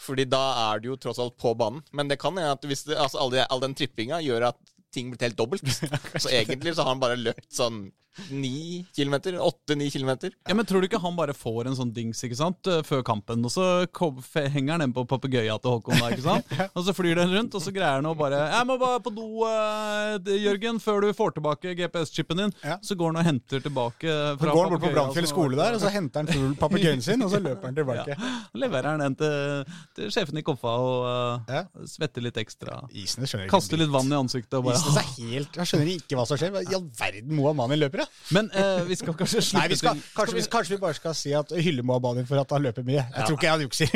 [0.00, 1.82] Fordi da er du jo tross alt på banen.
[1.96, 4.58] Men det kan hende at hvis det, altså all, den trippinga gjør at
[4.92, 5.64] ting blir helt dobbelt.
[6.22, 7.86] Så egentlig så har han bare løpt sånn
[8.30, 9.38] ni kilometer.
[9.40, 10.32] Åtte-ni kilometer.
[10.48, 13.04] Ja, men Tror du ikke han bare får en sånn dings ikke sant, eh, før
[13.06, 13.86] kampen, og så
[14.34, 16.50] henger han den på papegøyen til Håkon, da, ikke sant?
[16.76, 19.12] og så flyr den rundt, og så greier han å bare 'Jeg må bare på
[19.14, 22.78] do, eh, Jørgen, før du får tilbake GPS-chipen din.' Ja.
[22.82, 25.74] Så går han og henter tilbake Så fra går han bort på Bramfjell skole der,
[25.74, 28.16] og så henter han full papegøyen sin, og så løper han tilbake.
[28.16, 28.32] Ja.
[28.54, 29.64] leverer han den til,
[29.94, 31.64] til sjefen i Koffa og uh, Ja.
[31.86, 32.82] svetter litt ekstra.
[32.92, 36.18] Isene skjønner Kaster litt vann i ansiktet og bare Isene er helt, Jeg skjønner ikke
[36.18, 36.52] hva som skjer.
[36.54, 38.05] Hva i all verden Moa Mani løper, da?
[38.34, 40.98] Men uh, vi skal kanskje slutte Nei, vi skal, til kanskje, vi, kanskje vi bare
[40.98, 43.04] skal si at hylle Moa Mani for at han løper mye.
[43.04, 43.88] Jeg tror ikke han jukser.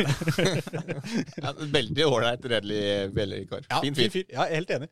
[1.42, 2.82] Ja, veldig ålreit, redelig,
[3.16, 3.64] veldig kar.
[3.66, 4.22] Ja, fin fyr.
[4.22, 4.90] Ja, jeg er helt enig.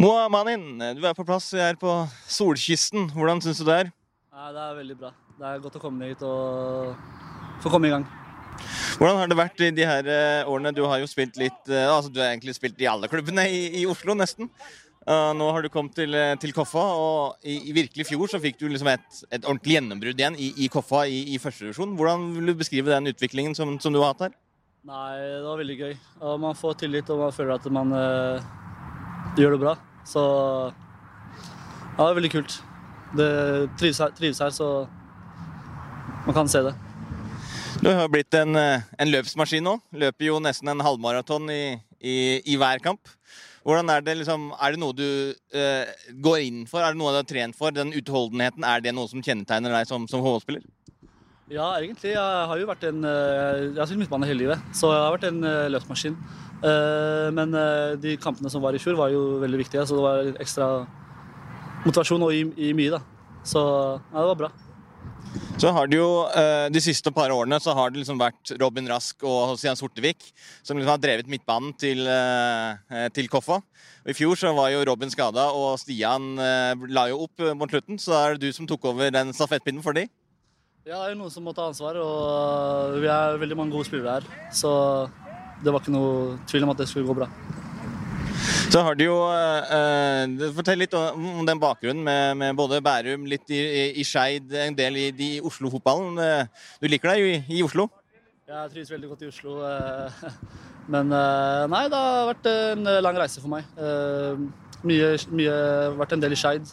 [0.00, 0.66] Moa Manin,
[0.96, 1.94] du er på plass her på
[2.30, 3.10] solkysten.
[3.14, 3.92] Hvordan syns du det er?
[4.30, 5.12] Ja, det er veldig bra.
[5.40, 8.06] Det er godt å komme hit og få komme i gang.
[9.00, 10.72] Hvordan har det vært i de her eh, årene?
[10.76, 13.62] Du har jo spilt litt eh, Altså, du har egentlig spilt i alle klubbene i,
[13.80, 14.50] i Oslo, nesten.
[15.08, 18.40] Uh, nå har du kommet til, eh, til Koffa, og i, i virkelig fjor så
[18.42, 21.94] fikk du liksom et, et ordentlig gjennombrudd igjen i, i Koffa i, i første divisjon.
[21.96, 24.36] Hvordan vil du beskrive den utviklingen som, som du har hatt her?
[24.84, 25.96] Nei, det var veldig gøy.
[26.20, 29.74] Og man får tillit, og man føler at man uh, gjør det bra.
[30.04, 30.22] Så
[30.68, 32.60] ja, det er veldig kult.
[33.16, 33.32] Det
[33.80, 34.70] trives her, trives her, så
[36.28, 36.74] man kan se det.
[37.80, 39.78] Du har blitt en, en løpsmaskin nå.
[39.96, 41.62] Løper jo nesten en halvmaraton i,
[41.96, 42.16] i,
[42.52, 43.08] i hver kamp.
[43.66, 45.06] Hvordan Er det liksom, er det noe du
[45.52, 45.90] eh,
[46.24, 46.80] går inn for?
[46.80, 47.74] Er det noe du har trent for?
[47.76, 50.62] Den utholdenheten, er det noe som kjennetegner deg som, som HV-spiller?
[51.50, 52.14] Ja, egentlig.
[52.14, 55.14] Jeg har jo vært en eh, Jeg har spilt midtbane hele livet, så jeg har
[55.16, 56.16] vært en eh, løpsmaskin.
[56.62, 57.54] Eh, Men
[58.00, 60.70] de kampene som var i fjor, var jo veldig viktige, så det var ekstra
[61.84, 63.02] motivasjon og i, i mye, da.
[63.44, 64.50] Så ja, det var bra.
[65.60, 68.88] Så har det jo eh, De siste par årene så har det liksom vært Robin
[68.90, 70.24] Rask og Stian Sortevik
[70.64, 73.60] som liksom har drevet midtbanen til, eh, til Koffa.
[74.08, 78.00] I fjor så var jo Robin skada, og Stian eh, la jo opp mot slutten.
[78.00, 80.06] Så er det du som tok over den stafettpinnen for de.
[80.88, 83.86] Ja, det er jo noen som må ta ansvar, og vi er veldig mange gode
[83.90, 84.46] spillere her.
[84.56, 84.70] Så
[85.60, 87.28] det var ikke noe tvil om at det skulle gå bra.
[88.70, 93.24] Så har du jo eh, eh, Fortell litt om den bakgrunnen med, med både Bærum,
[93.26, 93.58] litt i,
[93.98, 96.20] i, Skeid, en del i, i Oslo-fotballen.
[96.22, 97.88] Eh, Du liker deg jo i, i Oslo?
[98.50, 99.56] Jeg trives veldig godt i Oslo.
[99.66, 100.22] eh,
[100.94, 103.66] Men nei, det har vært en lang reise for meg.
[104.82, 105.52] Mye, mye
[106.00, 106.72] vært en del i Skeid.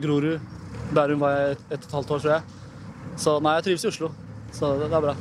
[0.00, 0.40] Grorud.
[0.96, 2.58] Bærum var jeg et og et halvt år, tror jeg.
[3.20, 4.12] Så nei, jeg trives i Oslo.
[4.56, 5.16] Så det, det er bra.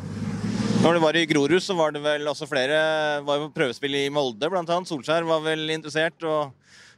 [0.79, 2.75] Når du var i Grorud, så var det vel også flere
[3.27, 4.87] var jo prøvespill i Molde, annet.
[4.87, 6.53] Solskjær var vel interessert, og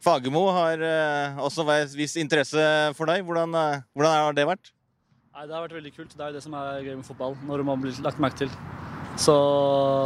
[0.05, 2.61] Fagermo har eh, også vært viss interesse
[2.93, 3.23] for deg.
[3.25, 4.69] Hvordan, eh, hvordan har det vært?
[5.34, 6.13] Nei, Det har vært veldig kult.
[6.13, 8.53] Det er jo det som er gøy med fotball, når man blir lagt merke til.
[9.17, 9.34] Så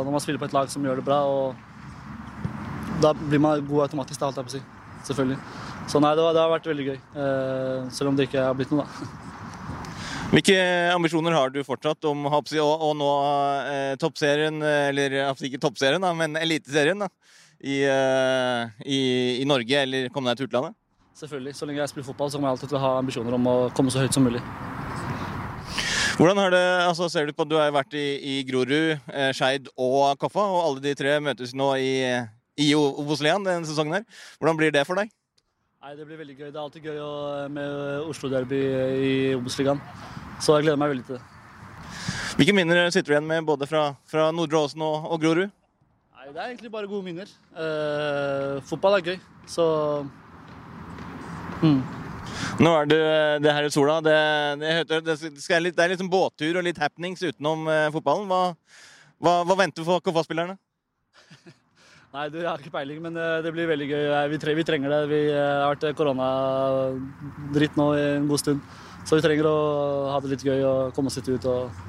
[0.07, 3.89] når man spiller på et lag som gjør det bra, og da blir man god
[3.89, 4.63] automatisk, da, holdt jeg på å si.
[5.11, 5.39] Selvfølgelig.
[5.91, 6.97] Så nei, det, har vært veldig gøy.
[7.11, 9.11] Eh, selv om det ikke har blitt noe, da.
[10.34, 10.55] Hvilke
[10.91, 13.09] ambisjoner har du fortsatt om å, å, nå
[13.69, 17.11] eh, toppserien, eller altså ikke toppserien, da, men eliteserien da,
[17.61, 18.99] i, eh, i,
[19.43, 20.76] i Norge, eller komme deg til utlandet?
[21.15, 21.53] Selvfølgelig.
[21.55, 23.55] Så lenge jeg spiller fotball, så kommer jeg alltid til å ha ambisjoner om å
[23.78, 24.41] komme så høyt som mulig.
[26.15, 29.30] Hvordan har det, altså Ser du på at du har vært i, i Grorud, eh,
[29.36, 31.93] Skeid og Koffa, og alle de tre møtes nå i,
[32.59, 34.01] i Obos-ligaen denne sesongen.
[34.01, 34.26] her.
[34.39, 35.11] Hvordan blir det for deg?
[35.86, 36.47] Nei, Det blir veldig gøy.
[36.49, 36.95] Det er alltid gøy
[37.53, 38.57] med Oslo-derby
[39.05, 39.77] i Obos-ligaen.
[40.41, 41.25] Så jeg gleder meg veldig til det.
[42.39, 45.51] Hvilke minner sitter du igjen med både fra, fra Nordre Åsen og, og Grorud?
[46.15, 47.29] Nei, Det er egentlig bare gode minner.
[47.53, 49.67] Eh, fotball er gøy, så
[51.61, 51.77] mm.
[52.65, 52.99] Nå er det,
[53.45, 53.99] det her i sola.
[54.01, 54.17] Det,
[54.89, 58.25] det, det, skal litt, det er litt sånn båttur og litt happenings utenom eh, fotballen.
[58.33, 58.41] Hva,
[59.21, 60.57] hva, hva venter for KFA-spillerne?
[62.16, 64.03] Nei, du, jeg har ikke peiling, men eh, det blir veldig gøy.
[64.07, 64.99] Eh, Vi, tre, vi trenger det.
[65.11, 68.61] Vi eh, har vært koronadritt nå i en god stund.
[69.05, 69.57] Så vi trenger å
[70.13, 71.82] ha det litt gøy og komme oss litt ut og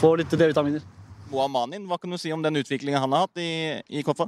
[0.00, 0.82] få litt D-vitaminer.
[1.30, 3.52] Moa Manin, hva kan du si om den utviklinga han har hatt i,
[3.86, 4.26] i KFA?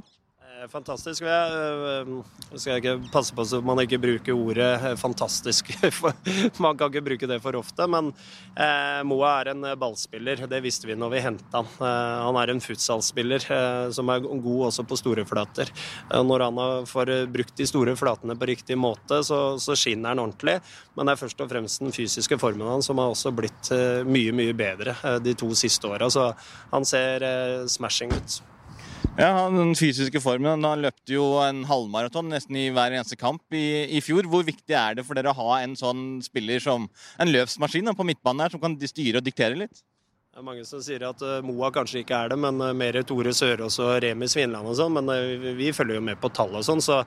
[0.65, 1.23] Eh, Fantastisk.
[1.23, 5.71] og Jeg øh, skal ikke passe på så man ikke bruker ordet eh, fantastisk.
[6.63, 7.87] man kan ikke bruke det for ofte.
[7.87, 8.11] Men
[8.57, 10.45] eh, Moa er en ballspiller.
[10.49, 11.69] Det visste vi når vi henta han.
[11.79, 13.45] Han er en futsalspiller
[13.93, 15.69] som er god også på store flater.
[16.11, 20.57] Når han får brukt de store flatene på riktig måte, så, så skinner han ordentlig.
[20.95, 23.71] Men det er først og fremst den fysiske formen hans som har også blitt
[24.07, 26.09] mye, mye bedre de to siste åra.
[26.11, 26.31] Så
[26.73, 27.25] han ser
[27.71, 28.41] smashing ut.
[29.15, 30.65] Ja, Den fysiske formen.
[30.67, 34.27] Han løpte jo en halvmaraton nesten i hver eneste kamp i, i fjor.
[34.27, 38.07] Hvor viktig er det for dere å ha en sånn spiller som en løpsmaskin på
[38.09, 39.79] midtbanen her, som kan styre og diktere litt?
[40.35, 42.97] Det er mange som sier at eh, Moa kanskje ikke er det, men eh, mer
[43.07, 44.97] Tore Sørås og Remi Svinland og sånn.
[44.97, 46.97] Men eh, vi, følger jo med på tall og sånn, så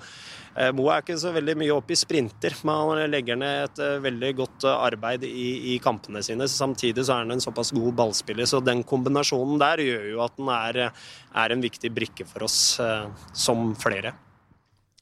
[0.74, 2.56] Moa er ikke så veldig mye oppe i sprinter.
[2.64, 6.48] Men han legger ned et veldig godt arbeid i, i kampene sine.
[6.48, 10.40] Samtidig så er han en såpass god ballspiller, så den kombinasjonen der gjør jo at
[10.40, 10.80] han er,
[11.44, 14.16] er en viktig brikke for oss, eh, som flere.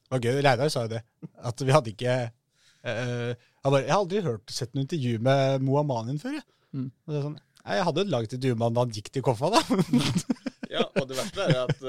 [0.03, 0.43] Det var gøy.
[0.51, 1.05] Reidar sa jo det.
[1.47, 5.71] At vi hadde ikke eh, jeg, bare, jeg har aldri hørt sett noe intervju med
[5.71, 6.41] Moa Manin før.
[6.41, 6.49] Jeg.
[6.75, 6.91] Mm.
[6.91, 9.11] Og det er sånn, «Nei, jeg hadde et lag intervju med han da han gikk
[9.13, 9.61] til Koffa, da.
[10.77, 11.83] Ja, og det verste er at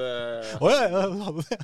[0.62, 1.58] Å ja, ja, hadde det.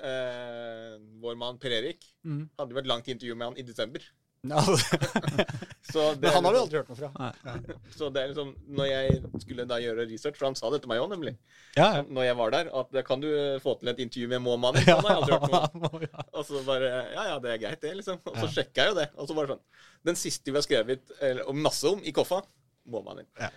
[0.00, 2.48] eh, vår mann Per Erik Mm.
[2.58, 4.02] hadde jo et langt intervju med han i desember.
[4.44, 4.60] Ja.
[5.92, 7.32] Så det Men han har vi liksom- aldri hørt noe fra.
[7.98, 10.88] Så det er liksom, når jeg skulle da gjøre research, for han sa det til
[10.92, 11.34] meg òg, nemlig,
[11.76, 12.02] Ja, ja.
[12.08, 13.28] når jeg var der, at kan du
[13.62, 14.80] få til et intervju med Moa Mani.
[14.88, 16.00] Han har jeg aldri hørt noe.
[16.08, 16.24] Ja.
[16.32, 18.20] Og så bare Ja, ja, det er greit, det, liksom.
[18.26, 19.08] Og så sjekka jeg jo det.
[19.16, 19.62] Og så bare sånn
[20.08, 22.40] Den siste vi har skrevet eller, masse om i Koffa,
[22.86, 23.50] Moa Ja.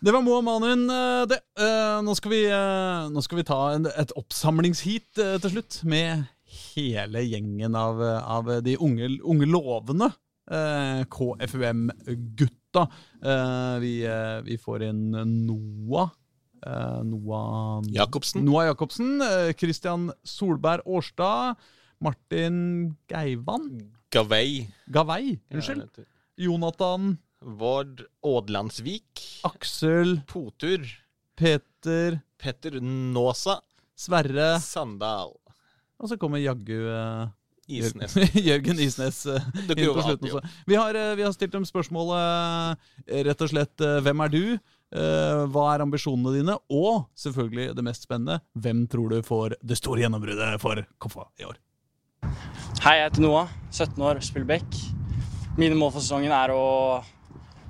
[0.00, 1.38] Det var Moamanin, eh, det.
[1.58, 6.26] Eh, Nå skal vi, eh, nå skal vi ta en, et oppsamlingsheat til slutt, med
[6.76, 10.12] hele gjengen av, av de unge, unge lovende
[11.10, 12.86] KFUM-gutta.
[13.82, 13.94] Vi,
[14.46, 16.12] vi får inn Noah.
[17.02, 18.44] Noah Jacobsen.
[18.46, 19.18] Noah Jacobsen.
[19.58, 21.56] Christian Solberg Årstad.
[21.98, 23.90] Martin Geivan.
[24.14, 24.68] Gavei.
[24.86, 26.04] Gavei, unnskyld.
[26.38, 27.16] Jonathan
[27.46, 29.20] Vård Ådlandsvik.
[29.46, 30.82] Aksel Potur.
[31.38, 33.60] Peter Petter Nåsa.
[33.96, 35.30] Sverre Sandal.
[36.02, 37.28] Og så kommer jaggu eh,
[37.78, 38.16] Isnes.
[38.48, 40.42] Jørgen Isnes eh, inn på slutten også.
[40.66, 42.82] Vi har, eh, vi har stilt dem spørsmålet
[43.30, 44.42] rett og slett Hvem er du?
[44.56, 46.58] Eh, Hva er ambisjonene dine?
[46.68, 51.46] Og selvfølgelig det mest spennende Hvem tror du får det store gjennombruddet for Koffa i
[51.48, 51.62] år?
[52.82, 54.78] Hei, jeg heter Noah, 17 år, spiller back.
[55.56, 56.64] Mine mål for sesongen er å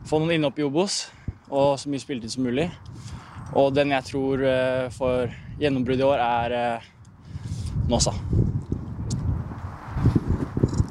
[0.06, 1.06] få noen innhopp i Obos
[1.50, 2.68] og så mye spilletid som mulig.
[3.58, 6.86] Og den jeg tror eh, får gjennombrudd i år, er eh,
[7.90, 8.14] Nåsa.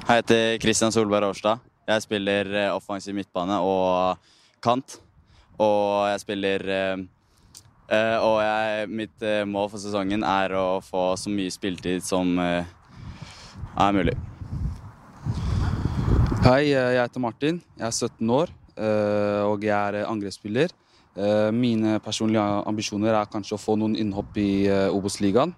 [0.05, 1.63] Jeg heter Kristian Solberg Årstad.
[1.88, 4.20] Jeg spiller eh, offensiv midtbane og
[4.63, 4.99] kant.
[5.55, 6.61] Og jeg spiller
[7.86, 14.18] Og jeg, mitt mål for sesongen er å få så mye spilletid som er mulig.
[16.43, 17.61] Hei, jeg heter Martin.
[17.78, 20.73] Jeg er 17 år og jeg er angrepsspiller.
[21.15, 25.53] Eh, Mine personlige ambisjoner er kanskje å få noen innhopp i eh, Obos-ligaen.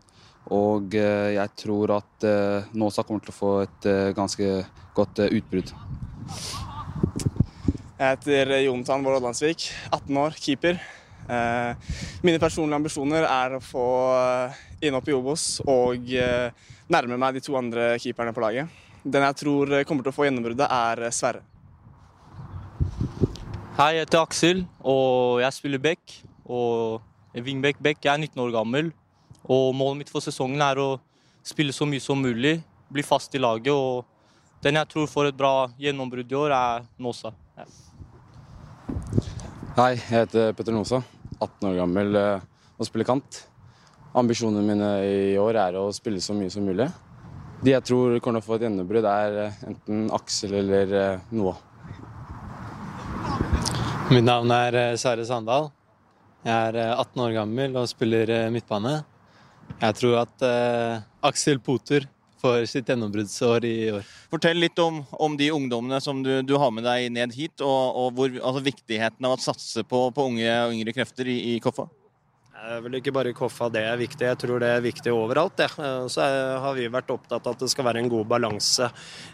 [0.53, 4.51] Og eh, jeg tror at eh, Nåsa kommer til å få et eh, ganske
[4.95, 5.73] godt eh, utbrudd.
[7.97, 10.77] Jeg heter Jonathan Vård Odlandsvik, 18 år, keeper.
[11.27, 11.91] Eh,
[12.21, 16.53] Mine personlige ambisjoner er å få eh, innhopp i Obos og eh,
[16.93, 18.69] nærme meg de to andre keeperne på laget.
[19.01, 21.41] Den jeg tror kommer til å få gjennombruddet, er Sverre.
[23.77, 26.13] Hei, jeg heter Aksel, og jeg spiller back.
[26.49, 26.97] Og
[27.45, 27.99] wingback back.
[28.01, 28.87] Jeg er 19 år gammel.
[29.45, 30.95] Og målet mitt for sesongen er å
[31.45, 32.55] spille så mye som mulig,
[32.89, 34.07] bli fast i laget og
[34.65, 37.35] den jeg tror får et bra gjennombrudd i år, er Nåsa.
[37.53, 37.67] Ja.
[39.77, 41.03] Hei, jeg heter Petter Nosa,
[41.37, 42.49] 18 år gammel eh,
[42.81, 43.43] og spiller kant.
[44.17, 46.89] Ambisjonene mine i år er å spille så mye som mulig.
[47.61, 51.33] De jeg tror kommer til å få et gjennombrudd, er eh, enten Aksel eller eh,
[51.37, 51.61] Noah.
[54.07, 55.65] Mitt navn er eh, Sverre Sandal.
[56.47, 59.01] Jeg er eh, 18 år gammel og spiller eh, midtbane.
[59.81, 62.07] Jeg tror at eh, Aksel Poter
[62.39, 64.07] får sitt gjennombruddsår i år.
[64.31, 67.99] Fortell litt om, om de ungdommene som du, du har med deg ned hit, og,
[67.99, 71.61] og hvor, altså viktigheten av å satse på, på unge og yngre krefter i, i
[71.63, 71.89] Koffa.
[72.57, 75.11] Det er vel ikke bare i Koffa det er viktig, jeg tror det er viktig
[75.13, 75.59] overalt.
[75.59, 75.67] Det.
[75.83, 76.23] Eh, Så
[76.63, 78.87] har vi vært opptatt av at det skal være en god balanse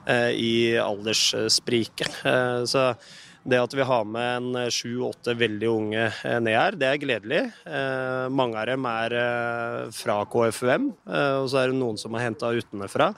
[0.10, 2.24] eh, i aldersspriket.
[2.26, 2.90] Eh, Så
[3.44, 7.42] det at vi har med en sju-åtte veldig unge eh, ned her, det er gledelig.
[7.68, 12.16] Eh, Mange av dem er eh, fra KFUM, eh, og så er det noen som
[12.16, 13.10] er henta utenfra.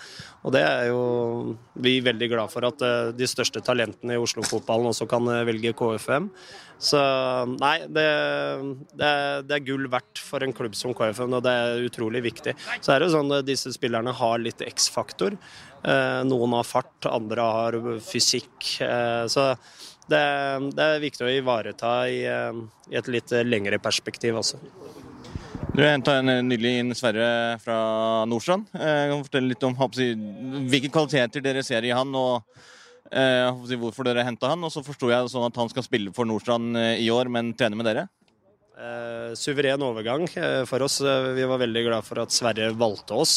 [0.41, 1.01] Og det er jo
[1.78, 5.43] vi er veldig glad for at eh, de største talentene i Oslo-fotballen også kan eh,
[5.51, 6.32] velge KFUM.
[6.86, 6.99] Så
[7.61, 8.07] nei, det,
[8.99, 12.26] det, er, det er gull verdt for en klubb som KFUM, og det er utrolig
[12.26, 12.57] viktig.
[12.84, 15.38] Så er det sånn at disse spillerne har litt X-faktor.
[15.86, 18.73] Eh, Noen har fart, andre har fysikk.
[18.84, 19.51] eh, Så
[20.12, 20.24] det,
[20.78, 24.62] det er viktig å ivareta i, eh, i et litt lengre perspektiv også.
[25.76, 27.78] Du henta nylig inn Sverre fra
[28.30, 28.70] Nordstrand.
[28.72, 30.14] Jeg kan fortelle litt om håper
[30.72, 32.45] hvilke kvaliteter dere ser i han, og
[33.12, 34.64] eh, håper hvorfor dere henta han.
[34.64, 37.51] Og så forsto jeg sånn at han skal spille for Nordstrand eh, i år, men
[37.60, 38.06] trene med dere.
[38.76, 41.01] Eh, suveren overgang eh, for oss.
[41.03, 43.36] Eh, Vi var veldig glad for at Sverre valgte oss.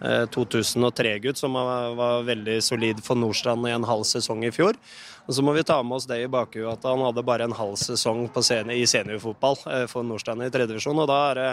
[0.00, 4.76] Eh, 2003-gutt som var, var veldig solid for Nordstrand i en halv sesong i fjor.
[5.24, 7.56] Og Så må vi ta med oss det i bakhuet at han hadde bare en
[7.56, 11.00] halv sesong scene, i seniorfotball eh, for Nordstrand i tredje divisjon.
[11.00, 11.50] Og da er det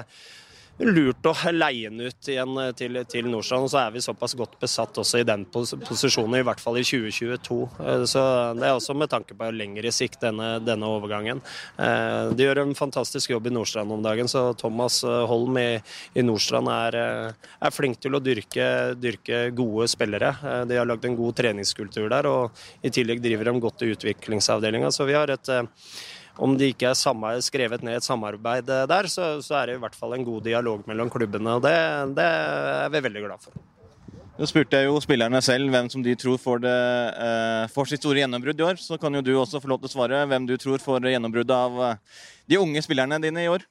[0.81, 3.67] lurt å leie den ut igjen eh, til, til Nordstrand.
[3.67, 6.79] Og så er vi såpass godt besatt også i den pos posisjonen, i hvert fall
[6.79, 7.57] i 2022.
[7.81, 8.23] Eh, Så
[8.57, 11.41] det er også med tanke på lengre sikt, denne, denne overgangen.
[11.77, 15.69] Eh, De gjør en fantastisk jobb i Nordstrand om dagen, så Thomas Holm i,
[16.15, 16.99] i Nordstrand er,
[17.35, 18.67] er flink til å dyrke,
[18.99, 20.33] dyrke gode spillere.
[20.67, 24.91] De har lagd en god treningskultur der, og i tillegg driver de godt i utviklingsavdelinga.
[24.93, 25.53] Så vi har et
[26.41, 29.77] om det ikke er samme, skrevet ned et samarbeid eh, der, så, så er det
[29.77, 31.57] i hvert fall en god dialog mellom klubbene.
[31.59, 31.75] og Det,
[32.17, 33.61] det er vi veldig glad for.
[34.41, 36.77] Nå spurte jeg jo spillerne selv hvem som de tror får, det,
[37.21, 38.79] eh, får sitt store gjennombrudd i år.
[38.81, 41.53] Så kan jo du også få lov til å svare hvem du tror får gjennombruddet
[41.53, 43.67] av eh, de unge spillerne dine i år.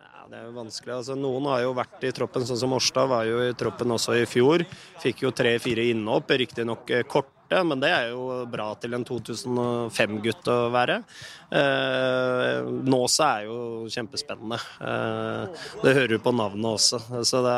[0.00, 0.96] Ja, det er jo vanskelig.
[0.96, 4.18] Altså, noen har jo vært i troppen, sånn som Årstad var jo i troppen også
[4.18, 4.66] i fjor.
[5.04, 7.06] Fikk jo tre-fire innhopp, riktignok eh,
[7.50, 11.02] korte, men det er jo bra til en 2005-gutt å være.
[11.50, 14.58] Nå Nåsa er jo kjempespennende.
[14.80, 17.00] Eh, det hører du på navnet også.
[17.24, 17.56] Så det,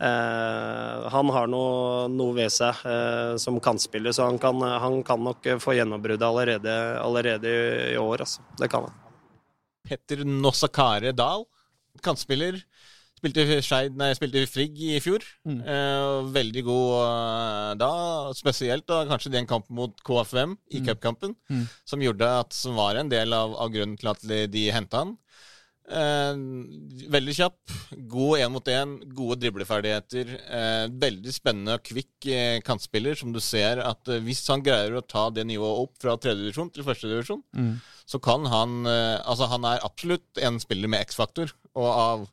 [0.00, 5.22] eh, han har noe, noe ved seg eh, som kantspiller, så han kan, han kan
[5.22, 7.54] nok få gjennombruddet allerede, allerede
[7.92, 8.24] i år.
[8.24, 8.42] Altså.
[8.58, 8.98] Det kan han.
[9.86, 11.46] Petter Nossakare Dahl,
[12.02, 12.62] kantspiller.
[13.20, 15.20] Spilte, Scheid, nei, spilte Frigg i fjor.
[15.44, 17.90] Eh, veldig god eh, da,
[18.32, 20.86] spesielt da, kanskje den kampen mot KFM i Mm.
[20.88, 21.66] cupkampen, Mm.
[21.84, 25.04] som gjorde at som var en del av, av grunnen til at de, de henta
[25.04, 25.18] han.
[25.90, 26.34] Eh,
[27.10, 27.58] veldig kjapp,
[28.08, 30.32] god én mot én, gode dribleferdigheter.
[30.48, 34.94] Eh, veldig spennende og kvikk eh, kantspiller, som du ser at eh, hvis han greier
[34.96, 37.80] å ta det nivået opp fra tredjedivisjon til førstedivisjon, Mm.
[38.06, 42.28] så kan han Altså, han er absolutt en spiller med X-faktor, og av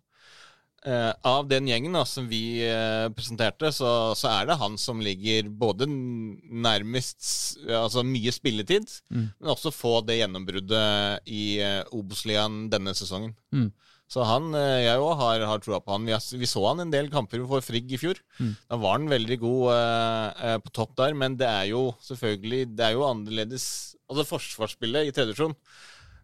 [0.85, 5.01] Eh, av den gjengen da, som vi uh, presenterte, så, så er det han som
[5.01, 9.25] ligger både nærmest Altså mye spilletid, Mm.
[9.39, 13.33] men også få det gjennombruddet i uh, Obos-ligaen denne sesongen.
[13.51, 13.71] Mm.
[14.07, 16.05] Så han, jeg òg har, har troa på han.
[16.07, 18.21] Vi, vi så han en del kamper for Frigg i fjor.
[18.39, 18.53] Mm.
[18.69, 22.95] Da var han veldig god på topp der, men det er jo selvfølgelig Det er
[22.95, 23.65] jo annerledes
[24.07, 25.57] Altså forsvarsspillet i tredje divisjon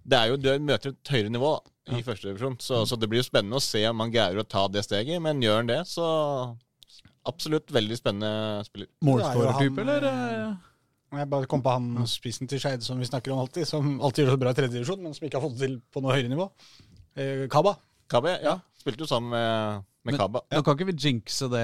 [0.04, 3.10] det er jo, Du møter et høyere nivå da, i første divisjon, så, så det
[3.12, 5.20] blir jo spennende å se om han greier å ta det steget.
[5.24, 6.06] Men gjør han det, så
[7.28, 8.90] absolutt veldig spennende spiller.
[9.08, 10.08] Målskårertype, er eller?
[10.10, 13.96] eh, Jeg bare kom på han spissen til Skeid som vi snakker om alltid, som
[14.04, 15.78] alltid gjør det så bra i tredje divisjon, men som ikke har fått det til
[15.94, 16.50] på noe høyere nivå.
[17.16, 17.78] Eh, Kaba.
[18.12, 18.58] Kaba, ja.
[18.84, 20.42] Spilte jo sammen med, med Men Kaba.
[20.52, 21.64] Nå kan ikke vi jinxe det,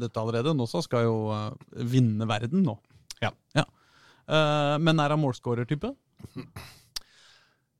[0.00, 0.54] dette allerede.
[0.56, 1.50] Nåsa skal jo uh,
[1.84, 2.78] vinne verden nå.
[3.20, 3.32] Ja.
[3.58, 5.92] Eh, men er han målskårertype?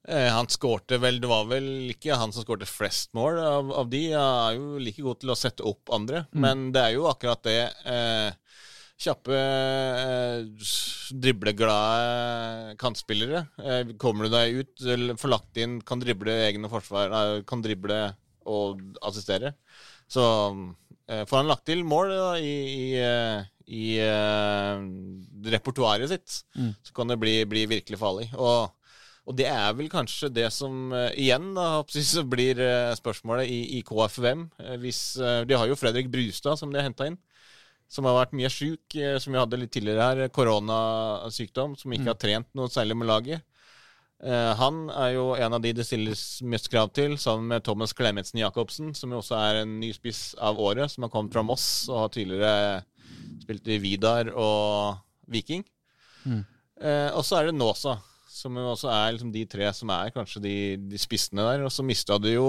[0.08, 3.90] Eh, han skårte vel Det var vel ikke han som skårte flest mål av, av
[3.92, 4.02] de.
[4.14, 6.40] Han er jo like god til å sette opp andre, Mm.
[6.46, 8.30] men det er jo akkurat det eh,
[8.98, 10.40] Kjappe, eh,
[11.14, 13.44] dribleglade kantspillere.
[13.62, 14.82] Eh, kommer du deg ut,
[15.20, 18.00] får lagt inn, kan drible egne forsvar, nei, kan drible
[18.48, 19.52] og assistere.
[20.10, 20.24] Så
[21.06, 23.84] eh, får han lagt til mål da, i, i, eh, i
[25.52, 26.74] repertoaret sitt, Mm.
[26.82, 28.28] så kan det bli, bli virkelig farlig.
[28.34, 28.70] Og,
[29.28, 31.82] og det er vel kanskje det som eh, igjen da,
[32.32, 34.46] blir eh, spørsmålet i, i KFUM.
[34.64, 37.18] Eh, hvis, de har jo Fredrik Brustad, som de har henta inn.
[37.88, 40.32] Som har vært mye sjuk, som vi hadde litt tidligere her.
[40.36, 42.10] Koronasykdom, som ikke Mm.
[42.10, 43.40] har trent noe særlig med laget.
[44.60, 48.42] Han er jo en av de det stilles mest krav til, sammen med Thomas Klemetsen
[48.42, 51.88] Jacobsen, som jo også er en ny spiss av året, som har kommet fra Moss
[51.88, 52.82] og har tidligere
[53.40, 54.98] spilt i Vidar og
[55.32, 55.64] Viking.
[56.26, 56.44] Mm.
[56.82, 57.96] Eh, og så er det Nåsa,
[58.38, 60.56] som jo også er liksom de tre som er kanskje de,
[60.94, 61.64] de spissene der.
[61.66, 62.48] Og så mista du jo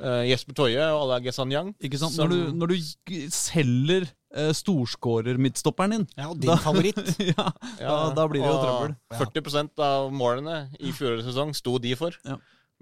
[0.00, 1.74] uh, Jesper Toje og Ala Gesanyang.
[1.84, 2.16] Ikke sant?
[2.16, 6.98] som- Når du, når du selger uh, storskårer-midtstopperen din Ja, og din favoritt.
[7.34, 7.46] ja,
[7.78, 8.96] da, da blir det jo trøbbel.
[9.20, 12.16] 40% av målene i fjorårets sesong sto de for.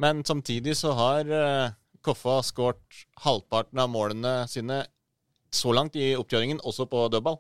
[0.01, 1.71] Men samtidig så har uh,
[2.03, 4.81] Koffa skåret halvparten av målene sine
[5.53, 7.37] så langt i oppkjøringen, også på dødball.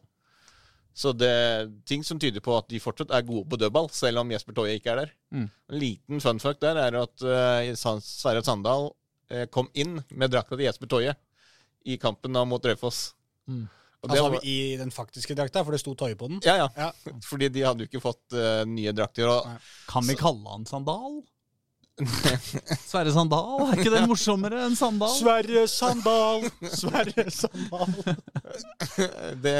[0.94, 4.20] Så det er ting som tyder på at de fortsatt er gode på dødball, selv
[4.22, 5.12] om Jesper Toje ikke er der.
[5.32, 5.46] Mm.
[5.48, 10.58] En liten fun fact der er at uh, Sverre Sandal uh, kom inn med drakta
[10.58, 11.14] til Jesper Toje
[11.88, 13.14] i kampen da mot Raufoss.
[13.48, 13.64] Mm.
[14.02, 16.42] Altså var- i den faktiske drakta, for det sto Toje på den?
[16.44, 16.90] Ja, ja.
[17.30, 19.30] Fordi de hadde jo ikke fått uh, nye drakter.
[19.30, 21.22] Og, Kan vi kalle han Sandal?
[22.90, 23.62] Sverre Sandal?
[23.68, 25.12] Er ikke det morsommere enn Sandal?
[25.16, 26.46] Sverre Sandal!
[26.72, 27.92] Sverre Sandal!
[29.44, 29.56] det,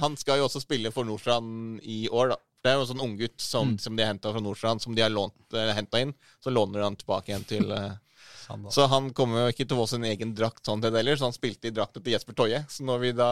[0.00, 2.38] han skal jo også spille for Nordstrand i år, da.
[2.64, 3.78] Det er jo en sånn unggutt som, Mm.
[3.78, 6.12] som de har henta fra Nordstrand, som de har lånt, eh, henta inn.
[6.42, 7.92] Så låner han tilbake igjen til eh,
[8.46, 8.72] Sandal.
[8.74, 11.16] Så han kommer jo ikke til å få sin egen drakt sånn til det heller,
[11.20, 12.64] så han spilte i drakta til Jesper Toje.
[12.72, 13.30] Så når vi da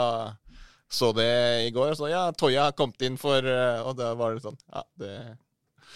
[0.88, 4.36] så det i går, så ja, Toje har kommet inn for eh, Og da var
[4.36, 5.14] det sånn Ja, det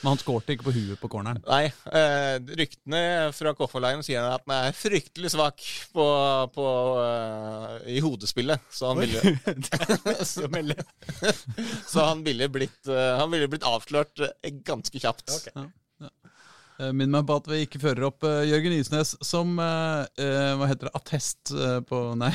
[0.00, 1.42] Men han skårte ikke på huet på corneren.
[1.44, 1.66] Nei.
[1.92, 3.02] Eh, ryktene
[3.36, 5.60] fra Koffa-leiren sier at han er fryktelig svak
[5.92, 6.06] på,
[6.54, 6.68] på,
[7.04, 8.64] eh, i hodespillet.
[8.72, 10.48] Så han Oi, ville så.
[11.92, 15.28] Så han ville blitt, eh, han ville blitt avslørt eh, ganske kjapt.
[15.36, 15.52] Okay.
[15.56, 15.68] Ja.
[16.80, 20.52] Eh, Minn meg på at vi ikke fører opp uh, Jørgen Isnes som uh, uh,
[20.56, 20.94] Hva heter det?
[20.96, 21.52] Attest
[21.90, 22.32] på Nei.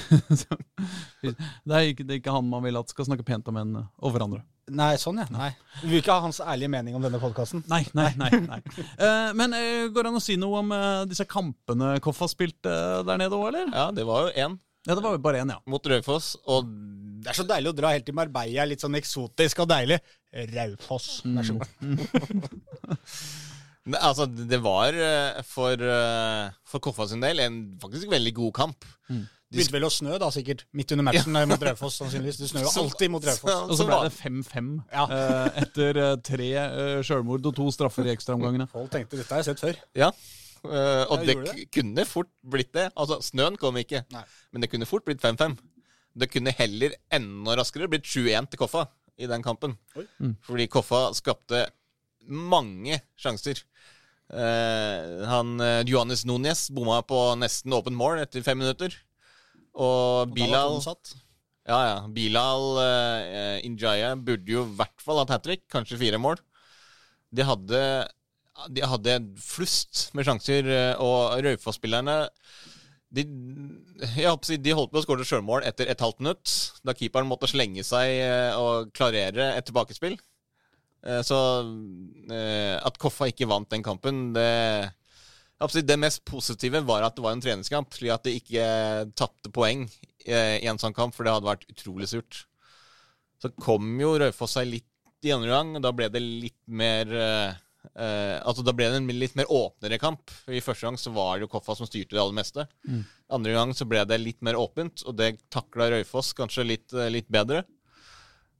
[1.23, 3.79] det, er ikke, det er ikke han man vil at skal snakke pent om en
[4.05, 4.43] over andre.
[4.73, 5.25] Nei, sånn ja.
[5.29, 5.51] Nei.
[5.83, 7.61] Du vil ikke ha hans ærlige mening om denne podkasten?
[7.69, 8.31] Nei, nei, nei.
[8.47, 8.57] nei.
[8.97, 12.31] uh, men uh, går det an å si noe om uh, disse kampene Koff har
[12.31, 13.69] spilt der nede òg, eller?
[13.69, 14.57] Ja, det var jo én.
[14.85, 15.59] Ja, det var jo bare én, ja.
[15.69, 16.33] Mot Raufoss.
[16.49, 16.65] Og
[17.21, 20.01] Det er så deilig å dra helt til Marbella, litt sånn eksotisk og deilig.
[20.55, 21.69] Raufoss, vær så god.
[23.85, 24.95] Altså, det var
[25.45, 25.77] for,
[26.65, 28.87] for Koffa sin del en faktisk veldig god kamp.
[29.05, 30.63] De Begynte vel å snø, da, sikkert.
[30.75, 32.39] Midt under matchen mot Raufoss, sannsynligvis.
[32.41, 33.59] Det snør jo alltid mot Raufoss.
[33.69, 38.13] Og så ble det 5-5 eh, etter eh, tre uh, sjølmord og to straffer i
[38.15, 38.67] ekstraomgangene.
[38.71, 39.79] Folk tenkte dette har jeg sett før.
[39.97, 40.09] Ja.
[40.65, 42.89] Uh, og Ja, det, gjorde kunne fort blitt det.
[42.97, 44.25] Altså, snøen kom ikke, Nei.
[44.55, 45.59] men det kunne fort blitt 5-5.
[46.25, 48.87] Det kunne heller enda raskere blitt 7-1 til Koffa
[49.21, 49.77] i den kampen.
[49.93, 50.07] Oi.
[50.17, 50.35] Mm.
[50.47, 51.67] Fordi Koffa skapte
[52.25, 53.61] mange sjanser.
[54.25, 58.95] Uh, han Johannes Núñez bomma på nesten åpent mål etter fem minutter.
[59.75, 60.79] Og Bilal.
[61.65, 61.95] Ja, ja.
[62.13, 66.39] Bilal uh, Injaya burde jo i hvert fall hatt hat trick, kanskje fire mål.
[67.35, 67.81] De hadde
[68.71, 72.21] De hadde flust med sjanser, eh, og Raufoss-spillerne
[73.15, 73.23] de,
[74.15, 76.53] jeg håper de holdt på å skåre sjølmål etter et halvt minutt,
[76.83, 80.17] da keeperen måtte slenge seg eh, og klarere et tilbakespill.
[81.21, 81.37] Så
[82.25, 84.47] at Koffa ikke vant den kampen, det
[85.55, 88.65] Det mest positive var at det var en treningskamp, slik at de ikke
[89.15, 89.85] tapte poeng
[90.25, 92.41] eh, i en sånn kamp, for det hadde vært utrolig surt.
[93.39, 94.89] Så kom jo Raufoss seg litt
[95.25, 97.55] i andre gang, og da ble det litt mer eh,
[97.95, 100.33] eh, Altså Da ble det en litt mer åpnere kamp.
[100.51, 102.67] I første gang så var det jo Koffa som styrte det aller meste.
[102.87, 103.01] Mm.
[103.39, 107.11] Andre gang så ble det litt mer åpent, og det takla Raufoss kanskje litt, eh,
[107.13, 107.63] litt bedre.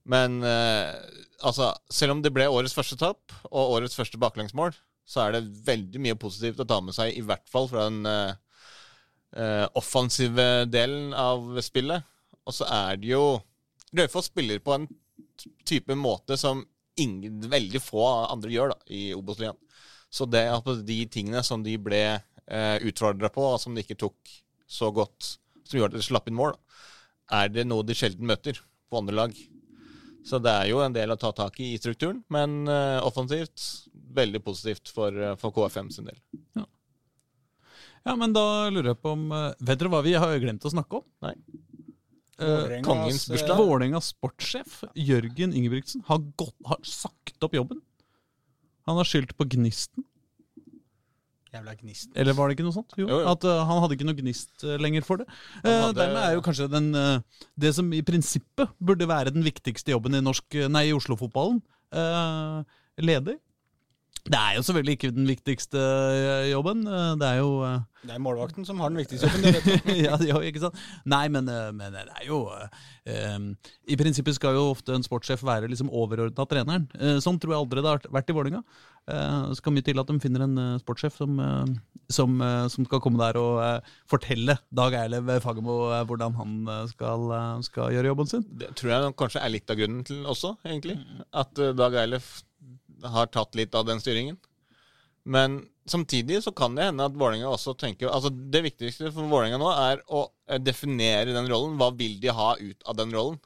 [0.06, 0.94] Men eh,
[1.42, 4.76] altså, selv om det ble årets første tap og årets første baklengsmål,
[5.06, 8.06] så er det veldig mye positivt å ta med seg, i hvert fall fra den
[8.10, 12.06] eh, offensive delen av spillet.
[12.46, 13.26] Og så er det jo
[13.96, 14.88] Raufoss spiller på en
[15.68, 16.64] type måte som
[17.00, 19.60] ingen, veldig få andre gjør da, i Obos-ligaen.
[20.12, 24.00] Så det at de tingene som de ble eh, utfordra på, og som de ikke
[24.00, 24.36] tok
[24.68, 25.36] så godt,
[25.66, 26.56] som gjorde at de slapp inn mål,
[27.34, 29.36] er det noe de sjelden møter på andre lag.
[30.26, 33.66] Så det er jo en del å ta tak i i strukturen, men eh, offensivt
[34.16, 36.18] veldig positivt for, eh, for KFM sin del.
[38.06, 40.72] Ja, men da lurer jeg på om eh, Vet dere hva vi har glemt å
[40.74, 41.06] snakke om?
[41.26, 41.34] Nei.
[42.38, 43.54] Eh, kongens bursdag.
[43.56, 47.80] eh, Vålerengas sportssjef Jørgen Ingebrigtsen har, gått, har sagt opp jobben.
[48.86, 50.06] Han har skyldt på gnisten.
[51.56, 52.92] Eller var det ikke noe sånt?
[53.00, 53.28] Jo, Jo, jo.
[53.32, 55.26] At uh, han hadde ikke noe gnist uh, lenger for det.
[55.64, 56.90] Eh, dermed er jo kanskje den,
[57.56, 61.62] det som i prinsippet burde være den viktigste jobben i, norsk, nei, i Oslo-fotballen,
[61.96, 63.38] eh, ledig.
[64.26, 66.80] Det er jo selvfølgelig ikke den viktigste eh, jobben.
[66.90, 69.44] eh, Det er jo eh, Det er målvakten som har den viktigste jobben.
[69.46, 69.92] det vet du.
[70.08, 70.80] ja, jo ikke sant?
[71.06, 71.46] Nei, men,
[71.78, 73.46] men det er jo um,
[73.86, 76.88] I prinsippet skal jo ofte en sportssjef være liksom overordna treneren.
[77.22, 78.64] Sånn tror jeg aldri det har vært i Vålerenga.
[79.14, 81.38] Eh, det skal mye til at de finner en sportssjef som,
[82.10, 82.36] som,
[82.74, 83.62] som skal komme der og
[84.10, 85.78] fortelle Dag Eilev Fagermo
[86.10, 86.58] hvordan han
[86.90, 87.30] skal,
[87.70, 88.50] skal gjøre jobben sin.
[88.50, 90.98] Det tror jeg kanskje er litt av grunnen til også, egentlig.
[91.30, 92.40] At Dag Eilef
[93.04, 94.38] har tatt litt av den styringen.
[95.26, 99.58] Men samtidig så kan det hende at Vålerenga også tenker Altså Det viktigste for Vålerenga
[99.58, 101.78] nå er å eh, definere den rollen.
[101.80, 103.40] Hva vil de ha ut av den rollen?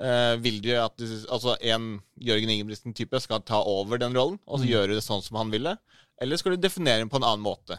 [0.00, 4.58] Eh, vil de at de, altså en Jørgen Ingebrigtsen-type skal ta over den rollen og
[4.58, 4.70] så Mm.
[4.72, 5.76] gjøre det sånn som han ville?
[6.20, 7.78] Eller skal de definere den på en annen måte?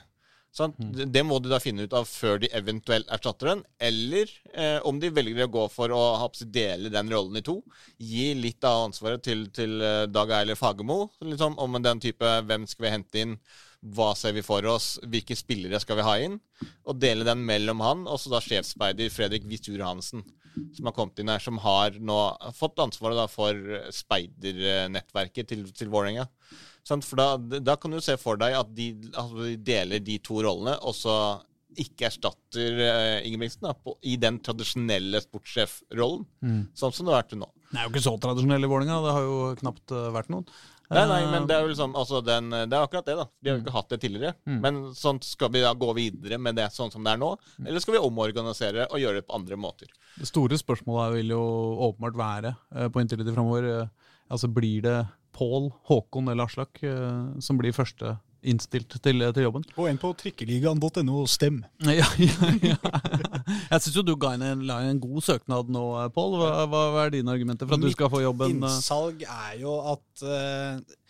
[0.56, 0.78] Sant?
[0.80, 3.64] Det- må de da finne ut av før de eventuelt erstatter den.
[3.80, 7.58] Eller eh, om de velger å gå for å dele den rollen i to.
[8.00, 11.10] Gi litt av ansvaret til, til eh, Dag Eiler Fagermo.
[11.20, 13.38] Liksom, om den type hvem skal vi hente inn,
[13.86, 16.40] hva ser vi for oss, hvilke spillere skal vi ha inn?
[16.88, 20.24] Og dele den mellom han og så da sjefsspeider Fredrik Visur Hansen.
[20.74, 22.16] Som har kommet inn her, som har nå
[22.56, 23.60] fått ansvaret da for
[23.92, 26.30] speidernettverket til, til Vålerenga.
[26.86, 27.06] Sant?
[27.08, 30.40] For da, da kan du se for deg at de, altså, de deler de to
[30.46, 31.16] rollene, og så
[31.82, 36.62] ikke erstatter uh, Ingebrigtsen da, på, i den tradisjonelle sportssjefrollen, Mm.
[36.78, 37.50] sånn som det har vært til nå.
[37.72, 40.46] Det er jo ikke så tradisjonell i Vålerenga, det har jo knapt uh, vært noen.
[40.86, 43.24] Nei, nei, Eh, men det er jo liksom altså den, Det er akkurat det, da.
[43.42, 44.36] De har jo ikke hatt det tidligere.
[44.46, 44.60] Mm.
[44.62, 47.32] Men sånn, skal vi da gå videre med det sånn som det er nå,
[47.66, 49.90] eller skal vi omorganisere og gjøre det på andre måter?
[50.20, 51.42] Det store spørsmålet vil jo
[51.90, 52.54] åpenbart være
[52.94, 53.88] på inntil framover eh,
[54.30, 55.00] altså Blir det
[55.36, 58.16] Pål, Håkon eller Aslak eh, som blir første
[58.46, 59.64] innstilt til, til jobben?
[59.76, 61.64] Og en på trikkeligaen.no stem.
[61.86, 62.76] Ja, ja, ja.
[63.72, 66.38] Jeg syns jo du ga inn en, en god søknad nå, eh, Pål.
[66.42, 68.60] Hva, hva, er dine argumenter for at du skal få jobben?
[68.60, 71.02] Mitt innsalg er jo at uh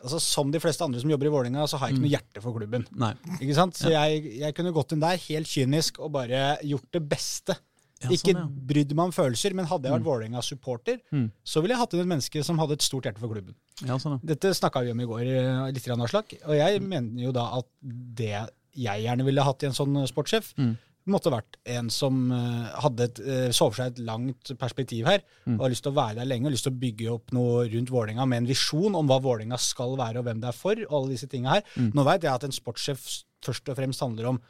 [0.00, 2.44] altså Som de fleste andre som jobber i Vålerenga, så har jeg ikke noe hjerte
[2.44, 2.86] for klubben.
[3.00, 3.12] Nei.
[3.38, 3.76] Ikke sant?
[3.80, 7.56] Så jeg, jeg kunne gått inn der helt kynisk og bare gjort det beste.
[8.02, 8.66] Ja, ikke sånn, ja.
[8.70, 10.10] brydd meg om følelser, men hadde jeg vært Mm.
[10.10, 11.30] Vålerenga-supporter, Mm.
[11.44, 13.54] så ville jeg hatt inn et menneske som hadde et stort hjerte for klubben.
[13.84, 14.20] Ja, sånn, ja.
[14.34, 16.32] Dette snakka vi om i går, eh, litt grann, Aslak.
[16.46, 20.54] Og jeg mener jo da at det jeg gjerne ville hatt i en sånn sportssjef,
[20.56, 20.78] Mm.
[21.08, 25.20] måtte vært en som eh, hadde et, eh, så for seg et langt perspektiv her,
[25.46, 25.54] Mm.
[25.56, 27.68] og har lyst til å være der lenge, og lyst til å bygge opp noe
[27.68, 30.72] rundt Vålerenga med en visjon om hva Vålerenga skal være, og hvem det er for,
[30.74, 31.62] og alle disse tinga her.
[31.76, 31.92] Mm.
[31.92, 34.40] Nå veit jeg at en sportssjef først og fremst handler om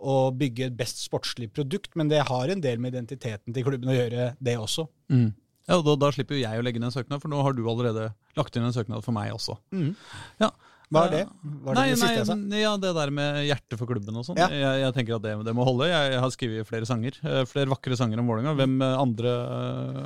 [0.00, 3.92] å bygge et best sportslig produkt, men det har en del med identiteten til klubben
[3.92, 4.86] å gjøre, det også.
[5.12, 5.28] Mm.
[5.68, 7.54] Ja, og da, da slipper jo jeg å legge inn en søknad, for nå har
[7.54, 9.58] du allerede lagt inn en søknad for meg også.
[9.76, 9.92] Mm.
[10.40, 10.48] Ja.
[10.90, 11.18] Hva er det?
[11.22, 12.34] Eh, Var det nei, det siste jeg sa?
[12.58, 14.40] Ja, det der med hjertet for klubben og sånn.
[14.40, 14.48] Ja.
[14.50, 15.86] Jeg, jeg tenker at det, det må holde.
[15.86, 17.20] Jeg, jeg har skrevet flere sanger.
[17.22, 18.56] eh, Flere vakre sanger om Vålerenga.
[18.58, 19.34] Hvem andre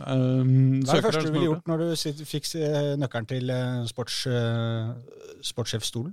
[0.04, 0.26] andre
[0.84, 0.84] søker.
[0.84, 4.18] Hva er det første du ville gjort når du fikk eh, nøkkelen til eh, sports,
[4.28, 4.92] øh,
[5.54, 6.12] sportssjefstolen?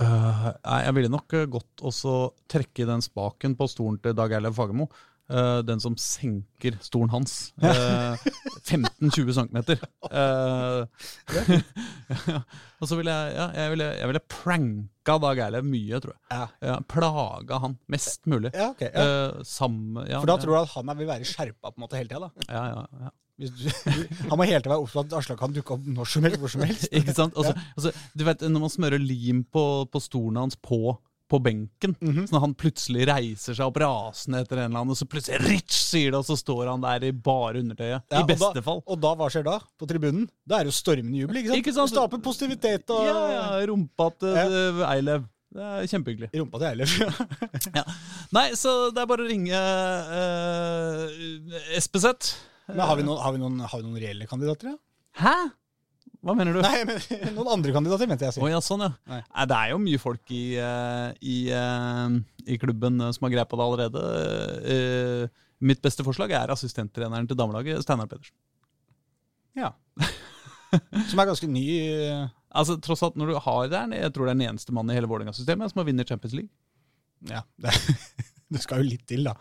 [0.00, 4.32] Øh, nei, jeg ville nok godt gått og trekke den spaken på stolen til Dag
[4.38, 4.86] Eilev Fagermo.
[5.32, 7.52] Uh, den som senker stolen hans.
[7.62, 8.18] Uh,
[8.68, 9.58] 15-20 cm.
[12.80, 16.48] og så ville jeg, ja, jeg ville, jeg ville pranka Dag Eilev mye, tror jeg.
[16.68, 18.52] Ja, plaga han mest mulig.
[18.56, 19.06] Ja, ok, ja.
[19.06, 22.00] Øh, samme- ja, For da tror du at han vil være skjerpa på en måte
[22.00, 22.28] hele tida?
[22.50, 23.12] Ja, ja, ja.
[23.48, 23.68] Du,
[24.30, 26.38] han må hele tiden være opptatt av at Aslak kan dukke opp når som helst,
[26.42, 26.86] hvor som helst.
[26.98, 27.34] Ikke sant?
[27.34, 27.64] Altså, Ja.
[27.76, 30.96] altså, du vet, Når man smører lim på, på stolen hans på,
[31.32, 32.26] på benken, Mhm.
[32.28, 35.40] så når han plutselig reiser seg opp rasende etter en eller annen, og så plutselig
[35.48, 38.02] Rich sier det, og så står han der i bare undertøyet.
[38.12, 38.82] Ja, I beste da, fall.
[38.86, 39.54] Og da, hva skjer da?
[39.80, 40.26] På tribunen?
[40.46, 41.62] Da er det jo stormende jubel, ikke sant?
[41.62, 41.88] Ikke sant?
[41.90, 44.44] Du Skaper positivitet og Ja, ja, rumpa til Ja.
[44.44, 45.24] eh, Eilev.
[45.52, 46.28] Det er kjempehyggelig.
[46.36, 46.92] Rumpa til Eilev,
[47.76, 47.82] ja.
[48.36, 49.52] Nei, så det er bare å ringe
[50.32, 51.08] uh,
[51.80, 52.34] SPZ.
[52.68, 54.78] Men har vi, noen, har, vi noen, har vi noen reelle kandidater, ja?
[55.22, 55.34] Hæ?
[56.22, 56.60] Hva mener du?
[56.62, 57.00] Nei, men
[57.36, 58.50] noen andre kandidater, mente jeg å si.
[58.52, 58.92] Ja, sånn, ja.
[59.10, 59.20] Nei.
[59.26, 62.14] Nei, det er jo mye folk i, eh, i, eh,
[62.54, 64.04] i klubben eh, som har greie på det allerede.
[64.74, 68.34] Eh, mitt beste forslag er assistenttreneren til damelaget, Steinar Pedersen.
[69.58, 69.72] Ja.
[71.10, 71.64] Som er ganske ny.
[72.08, 74.72] eh, Altså, tross alt, når du har det, er- jeg tror det er den eneste
[74.76, 76.50] mannen i hele Vålerenga-systemet som har vunnet Champions League.
[77.30, 77.72] Ja, det,
[78.52, 79.32] det skal jo litt til, da.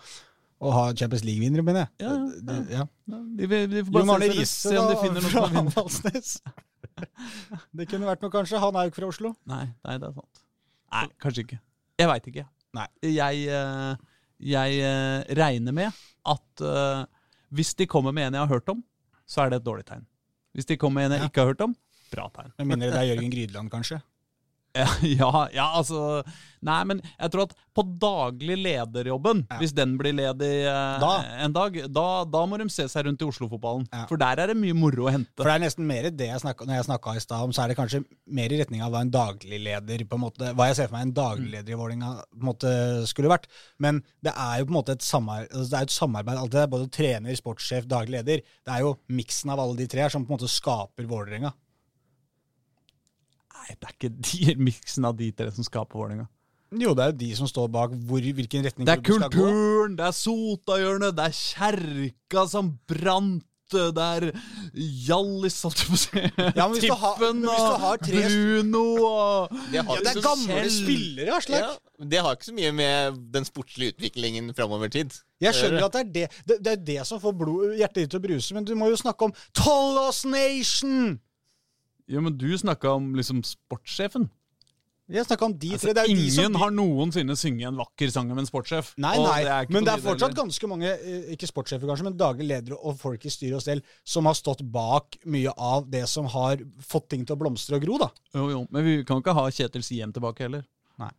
[0.62, 2.06] Å ha Champions League-vinnere, mener jeg.
[2.06, 2.12] Ja,
[2.46, 2.84] ja.
[2.84, 2.84] ja.
[3.10, 6.36] De, de, de får bare se, se om de finner noen som vunnet.
[7.78, 8.60] Det kunne vært noe, kanskje.
[8.62, 9.34] Han er jo ikke fra Oslo.
[9.50, 10.42] Nei, nei, det er sant.
[10.92, 11.58] Nei, kanskje ikke.
[12.02, 12.46] Jeg veit ikke.
[12.78, 12.86] Nei.
[13.08, 17.02] Jeg, eh, jeg eh, regner med at eh,
[17.58, 18.84] hvis de kommer med en jeg har hørt om,
[19.26, 20.06] så er det et dårlig tegn.
[20.56, 21.76] Hvis de kommer med en jeg ikke har hørt om,
[22.12, 22.54] bra tegn.
[22.60, 24.02] Med mindre det er Jørgen Grydland, kanskje.
[24.78, 24.88] Ja,
[25.20, 26.22] ja, ja, altså
[26.62, 31.10] Nei, men jeg tror at på daglig lederjobben, hvis den blir ledig eh, Da.
[31.42, 33.88] en dag, da, da må de se seg rundt i Oslo-fotballen.
[34.12, 35.34] For der er det mye moro å hente.
[35.40, 37.64] For det er nesten mer det jeg snakka, når jeg snakka i stad om, så
[37.64, 38.04] er det kanskje
[38.38, 41.08] mer i retning av hva en dagligleder på en måte, Hva jeg ser for meg
[41.10, 42.76] en dagligleder i Vålerenga på en måte
[43.10, 43.50] skulle vært.
[43.82, 46.54] Men det er jo på en måte et samarbeid, altså det er et samarbeid alt
[46.54, 48.46] det der, både trener, sportssjef, daglig leder.
[48.62, 51.56] Det er jo miksen av alle de tre her som på en måte skaper Vålerenga.
[53.62, 56.28] Nei, det er ikke de miksen av de tre som skaper Vålerenga.
[56.82, 59.34] Jo, det er jo de som står bak hvor, hvilken retning Det er klubben skal
[59.36, 59.46] gå.
[59.46, 64.26] kulturen, det er Sotahjørnet, det er kjerka som brant, det er
[64.76, 66.22] Hjallis, holdt jeg på å si.
[66.58, 69.96] Ja, men hvis du har- Tippen men hvis du har tre- Bruno og Det, har
[69.96, 70.72] Ja, det er gamle selv.
[70.78, 71.62] spillere, Aslak.
[71.62, 75.12] Ja, men det har ikke så mye med den sportslige utviklingen framover tid.
[75.44, 78.12] Jeg skjønner at det er det, det, det, er det som får blod, hjertet ditt
[78.16, 81.20] til å bruse, men du må jo snakke om Tollos Nation!
[82.12, 84.28] Jo, men du snakka om liksom sportssjefen.
[85.12, 85.94] Jeg snakka om de Altså, tre.
[85.96, 88.94] Det er jo de ingen som, har noensinne sunget en vakker sang om en sportssjef.
[89.02, 92.48] Nei, nei, det men det er fortsatt ganske mange, eh, ikke sportssjefer kanskje, men daglige
[92.48, 96.30] ledere og folk i styret og stell som har stått bak mye av det som
[96.32, 98.10] har fått ting til å blomstre og gro, da.
[98.38, 100.64] Jo, jo, men vi kan ikke ha Kjetil Siem tilbake heller.
[101.02, 101.12] Nei.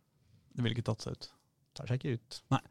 [0.55, 1.29] Det ville ikke tatt seg ut.
[1.77, 2.41] Tar seg ikke ut.
[2.53, 2.61] Nei.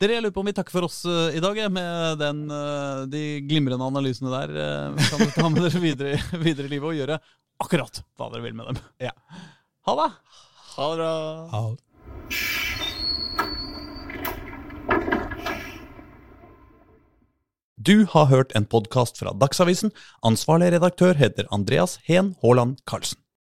[0.00, 3.08] Dere, jeg lurer på om vi takker for oss uh, i dag, med den, uh,
[3.08, 4.54] de glimrende analysene der.
[4.92, 7.20] Uh, kan dere ta med dere videre, videre i livet og gjøre
[7.62, 8.80] akkurat hva dere vil med dem.
[9.08, 9.12] Ja.
[9.86, 10.10] Ha det!
[10.76, 11.76] Ha det bra.
[17.86, 19.92] Du har hørt en podkast fra Dagsavisen.
[20.26, 23.20] Ansvarlig redaktør heter Andreas Heen Haaland Karlsen.